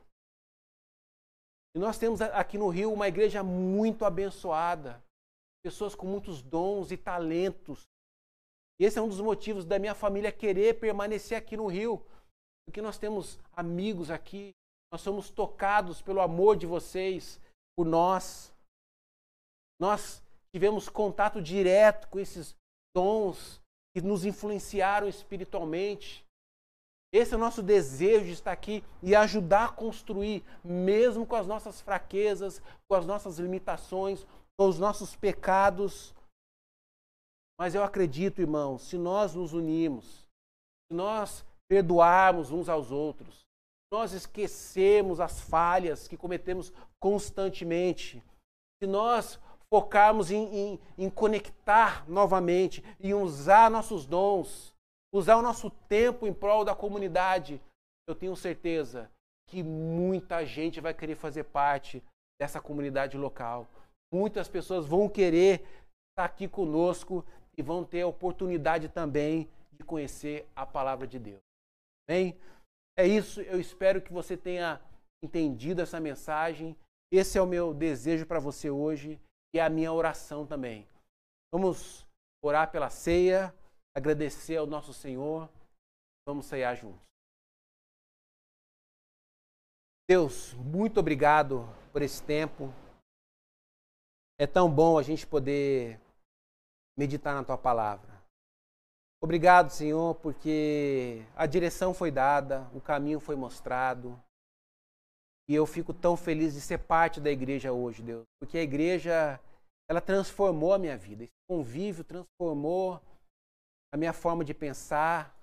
E 1.75 1.79
nós 1.79 1.99
temos 1.99 2.21
aqui 2.21 2.57
no 2.57 2.69
Rio 2.69 2.93
uma 2.93 3.09
igreja 3.09 3.43
muito 3.43 4.05
abençoada, 4.05 5.03
pessoas 5.65 5.95
com 5.95 6.07
muitos 6.07 6.43
dons 6.43 6.93
e 6.93 6.97
talentos. 6.97 7.83
E 8.79 8.85
esse 8.85 8.99
é 8.99 9.03
um 9.03 9.09
dos 9.09 9.21
motivos 9.21 9.65
da 9.65 9.79
minha 9.79 9.95
família 9.95 10.31
querer 10.31 10.79
permanecer 10.79 11.37
aqui 11.37 11.57
no 11.57 11.67
Rio, 11.67 12.05
porque 12.67 12.81
nós 12.81 12.99
temos 12.99 13.41
amigos 13.53 14.11
aqui, 14.11 14.53
nós 14.93 15.01
somos 15.01 15.31
tocados 15.31 16.01
pelo 16.01 16.21
amor 16.21 16.57
de 16.57 16.67
vocês 16.67 17.41
por 17.77 17.85
nós. 17.85 18.55
Nós 19.81 20.24
tivemos 20.55 20.89
contato 20.89 21.43
direto 21.43 22.07
com 22.07 22.21
esses 22.21 22.57
dons 22.95 23.61
que 23.93 24.01
nos 24.01 24.25
influenciaram 24.25 25.09
espiritualmente. 25.09 26.25
Esse 27.13 27.35
é 27.35 27.37
o 27.37 27.41
nosso 27.41 27.61
desejo 27.61 28.27
de 28.27 28.35
estar 28.35 28.53
aqui 28.53 28.85
e 29.03 29.17
ajudar 29.17 29.65
a 29.65 29.73
construir, 29.73 30.45
mesmo 30.63 31.27
com 31.27 31.35
as 31.35 31.45
nossas 31.45 31.81
fraquezas, 31.81 32.63
com 32.89 32.95
as 32.95 33.05
nossas 33.05 33.41
limitações, 33.41 34.25
com 34.57 34.69
os 34.69 34.79
nossos 34.79 35.17
pecados. 35.17 36.15
Mas 37.59 37.75
eu 37.75 37.83
acredito, 37.83 38.41
irmãos, 38.41 38.83
se 38.83 38.97
nós 38.97 39.35
nos 39.35 39.55
unirmos, 39.55 40.25
se 40.87 40.95
nós 40.95 41.45
perdoarmos 41.69 42.53
uns 42.53 42.69
aos 42.69 42.93
outros, 42.93 43.41
se 43.41 43.93
nós 43.93 44.13
esquecermos 44.13 45.19
as 45.19 45.41
falhas 45.41 46.07
que 46.07 46.17
cometemos 46.17 46.73
constantemente, 47.01 48.23
se 48.81 48.87
nós 48.87 49.41
focarmos 49.75 50.31
em, 50.31 50.45
em, 50.57 50.81
em 50.97 51.11
conectar 51.11 52.09
novamente 52.09 52.81
e 53.01 53.13
usar 53.13 53.69
nossos 53.69 54.07
dons, 54.07 54.73
usar 55.13 55.35
o 55.35 55.43
nosso 55.43 55.69
tempo 55.69 56.29
em 56.29 56.33
prol 56.33 56.65
da 56.65 56.77
comunidade, 56.77 57.61
eu 58.09 58.15
tenho 58.15 58.37
certeza 58.37 59.11
que 59.49 59.65
muita 59.65 60.47
gente 60.47 60.81
vai 60.81 60.95
querer 60.95 61.17
fazer 61.17 61.43
parte 61.43 62.01
dessa 62.41 62.61
comunidade 62.61 63.19
local. 63.19 63.67
Muitas 64.13 64.47
pessoas 64.47 64.87
vão 64.87 65.09
querer 65.09 65.67
estar 66.13 66.25
aqui 66.25 66.47
conosco 66.47 67.25
e 67.59 67.61
vão 67.61 67.83
ter 67.83 68.03
a 68.03 68.07
oportunidade 68.07 68.89
também 68.89 69.51
de 69.73 69.83
conhecer 69.83 70.47
a 70.55 70.65
palavra 70.65 71.05
de 71.05 71.19
Deus. 71.19 71.43
Bem, 72.09 72.39
é 72.97 73.05
isso. 73.05 73.41
Eu 73.41 73.59
espero 73.59 74.01
que 74.01 74.13
você 74.13 74.37
tenha 74.37 74.81
entendido 75.21 75.83
essa 75.83 75.99
mensagem. 75.99 76.77
Esse 77.13 77.39
é 77.39 77.43
o 77.43 77.47
meu 77.47 77.75
desejo 77.75 78.25
para 78.25 78.39
você 78.39 78.71
hoje 78.71 79.19
e 79.55 79.61
a 79.61 79.71
minha 79.71 79.93
oração 79.93 80.45
também. 80.45 80.87
Vamos 81.53 82.05
orar 82.43 82.71
pela 82.73 82.91
ceia 82.91 83.55
agradecer 83.95 84.57
ao 84.57 84.67
nosso 84.67 84.93
Senhor. 84.93 85.49
Vamos 86.27 86.47
ceiar 86.47 86.75
juntos. 86.75 87.01
Deus, 90.09 90.53
muito 90.55 90.99
obrigado 90.99 91.65
por 91.93 92.03
esse 92.03 92.23
tempo. 92.23 92.73
É 94.39 94.47
tão 94.47 94.69
bom 94.69 94.99
a 94.99 95.03
gente 95.03 95.27
poder 95.27 96.01
meditar 96.99 97.35
na 97.35 97.45
tua 97.45 97.57
palavra. 97.57 98.13
Obrigado, 99.23 99.71
Senhor, 99.71 100.17
porque 100.17 101.25
a 101.37 101.47
direção 101.47 101.95
foi 101.95 102.11
dada, 102.11 102.69
o 102.75 102.81
caminho 102.81 103.21
foi 103.21 103.37
mostrado. 103.37 104.21
E 105.49 105.55
eu 105.55 105.67
fico 105.67 105.93
tão 105.93 106.17
feliz 106.17 106.55
de 106.55 106.61
ser 106.61 106.79
parte 106.79 107.21
da 107.21 107.31
igreja 107.31 107.73
hoje, 107.73 108.03
Deus, 108.03 108.25
porque 108.41 108.59
a 108.59 108.63
igreja 108.63 109.41
ela 109.89 110.01
transformou 110.01 110.73
a 110.73 110.79
minha 110.79 110.97
vida. 110.97 111.25
Esse 111.25 111.33
convívio 111.49 112.03
transformou 112.03 113.01
a 113.93 113.97
minha 113.97 114.13
forma 114.13 114.45
de 114.45 114.55
pensar 114.55 115.35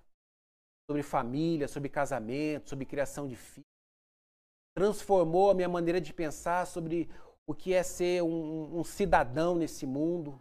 sobre 0.89 1.03
família, 1.03 1.67
sobre 1.67 1.87
casamento, 1.87 2.69
sobre 2.69 2.85
criação 2.85 3.27
de 3.27 3.35
filhos. 3.35 3.65
Transformou 4.75 5.51
a 5.51 5.53
minha 5.53 5.69
maneira 5.69 6.01
de 6.01 6.13
pensar 6.13 6.65
sobre 6.65 7.09
o 7.47 7.53
que 7.53 7.73
é 7.73 7.83
ser 7.83 8.23
um, 8.23 8.79
um 8.79 8.83
cidadão 8.83 9.55
nesse 9.55 9.85
mundo. 9.85 10.39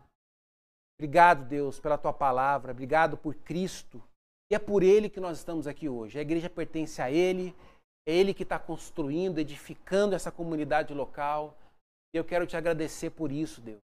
Obrigado, 0.99 1.45
Deus, 1.45 1.79
pela 1.79 1.99
tua 1.99 2.13
palavra. 2.13 2.73
Obrigado 2.73 3.17
por 3.17 3.35
Cristo. 3.35 4.03
E 4.51 4.55
é 4.55 4.59
por 4.59 4.83
Ele 4.83 5.09
que 5.09 5.21
nós 5.21 5.39
estamos 5.39 5.67
aqui 5.67 5.89
hoje. 5.89 6.19
A 6.19 6.23
igreja 6.23 6.51
pertence 6.51 7.01
a 7.01 7.11
Ele. 7.11 7.55
É 8.07 8.13
Ele 8.13 8.35
que 8.35 8.43
está 8.43 8.59
construindo, 8.59 9.39
edificando 9.39 10.15
essa 10.15 10.31
comunidade 10.31 10.93
local. 10.95 11.57
Eu 12.13 12.25
quero 12.25 12.47
te 12.47 12.57
agradecer 12.57 13.11
por 13.11 13.31
isso, 13.31 13.61
Deus. 13.61 13.81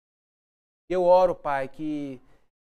Eu 0.91 1.05
oro, 1.05 1.35
Pai, 1.35 1.69
que 1.69 2.21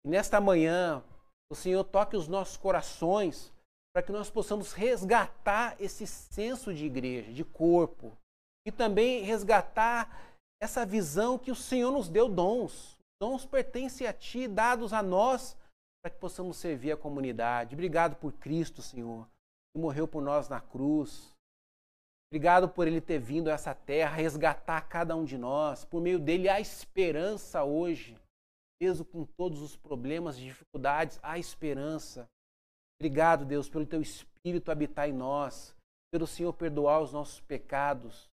nesta 0.06 0.40
manhã 0.40 1.04
o 1.52 1.56
Senhor 1.56 1.84
toque 1.84 2.16
os 2.16 2.28
nossos 2.28 2.58
corações 2.58 3.52
para 3.94 4.04
que 4.04 4.12
nós 4.12 4.30
possamos 4.30 4.74
resgatar 4.74 5.76
esse 5.80 6.08
senso 6.08 6.74
de 6.74 6.86
igreja, 6.86 7.32
de 7.32 7.44
corpo, 7.44 8.18
e 8.66 8.72
também 8.72 9.24
resgatar 9.24 10.36
essa 10.62 10.86
visão 10.86 11.38
que 11.38 11.52
o 11.52 11.56
Senhor 11.56 11.92
nos 11.92 12.10
deu 12.10 12.28
dons, 12.28 12.98
dons 13.22 13.46
pertencem 13.46 14.08
a 14.08 14.14
Ti, 14.14 14.48
dados 14.48 14.94
a 14.94 15.04
nós, 15.04 15.56
para 16.02 16.10
que 16.10 16.20
possamos 16.20 16.58
servir 16.58 16.92
a 16.92 16.98
comunidade. 16.98 17.76
Obrigado 17.76 18.16
por 18.16 18.34
Cristo, 18.34 18.82
Senhor, 18.82 19.28
que 19.74 19.80
morreu 19.80 20.08
por 20.08 20.22
nós 20.22 20.48
na 20.48 20.62
cruz. 20.62 21.34
Obrigado 22.32 22.70
por 22.70 22.88
Ele 22.88 23.02
ter 23.02 23.20
vindo 23.20 23.50
a 23.50 23.54
essa 23.54 23.74
terra 23.74 24.16
resgatar 24.16 24.82
cada 24.88 25.16
um 25.16 25.26
de 25.26 25.38
nós. 25.38 25.84
Por 25.86 26.02
meio 26.02 26.20
dele 26.20 26.48
há 26.48 26.60
esperança 26.60 27.64
hoje. 27.64 28.18
Mesmo 28.82 29.06
com 29.06 29.26
todos 29.26 29.62
os 29.62 29.76
problemas 29.76 30.38
e 30.38 30.42
dificuldades, 30.42 31.20
há 31.22 31.38
esperança. 31.38 32.28
Obrigado, 33.00 33.46
Deus, 33.46 33.70
pelo 33.70 33.86
Teu 33.86 34.02
Espírito 34.02 34.72
habitar 34.72 35.10
em 35.10 35.14
nós, 35.14 35.76
pelo 36.12 36.28
Senhor 36.28 36.54
perdoar 36.54 37.02
os 37.02 37.14
nossos 37.14 37.40
pecados. 37.42 38.30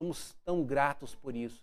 Somos 0.00 0.34
tão 0.44 0.64
gratos 0.64 1.14
por 1.14 1.34
isso. 1.34 1.62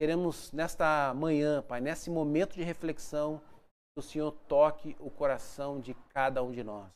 Queremos 0.00 0.52
nesta 0.52 1.14
manhã, 1.14 1.62
Pai, 1.62 1.80
nesse 1.80 2.10
momento 2.10 2.54
de 2.54 2.62
reflexão, 2.62 3.38
que 3.38 4.00
o 4.00 4.02
Senhor 4.02 4.32
toque 4.48 4.96
o 4.98 5.10
coração 5.10 5.80
de 5.80 5.94
cada 6.10 6.42
um 6.42 6.50
de 6.50 6.62
nós. 6.64 6.90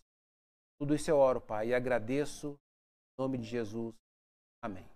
Tudo 0.78 0.94
isso 0.94 1.10
eu 1.10 1.16
oro, 1.18 1.40
Pai, 1.40 1.68
e 1.68 1.74
agradeço 1.74 2.52
em 2.52 3.22
nome 3.22 3.38
de 3.38 3.44
Jesus. 3.44 3.94
Amém. 4.62 4.86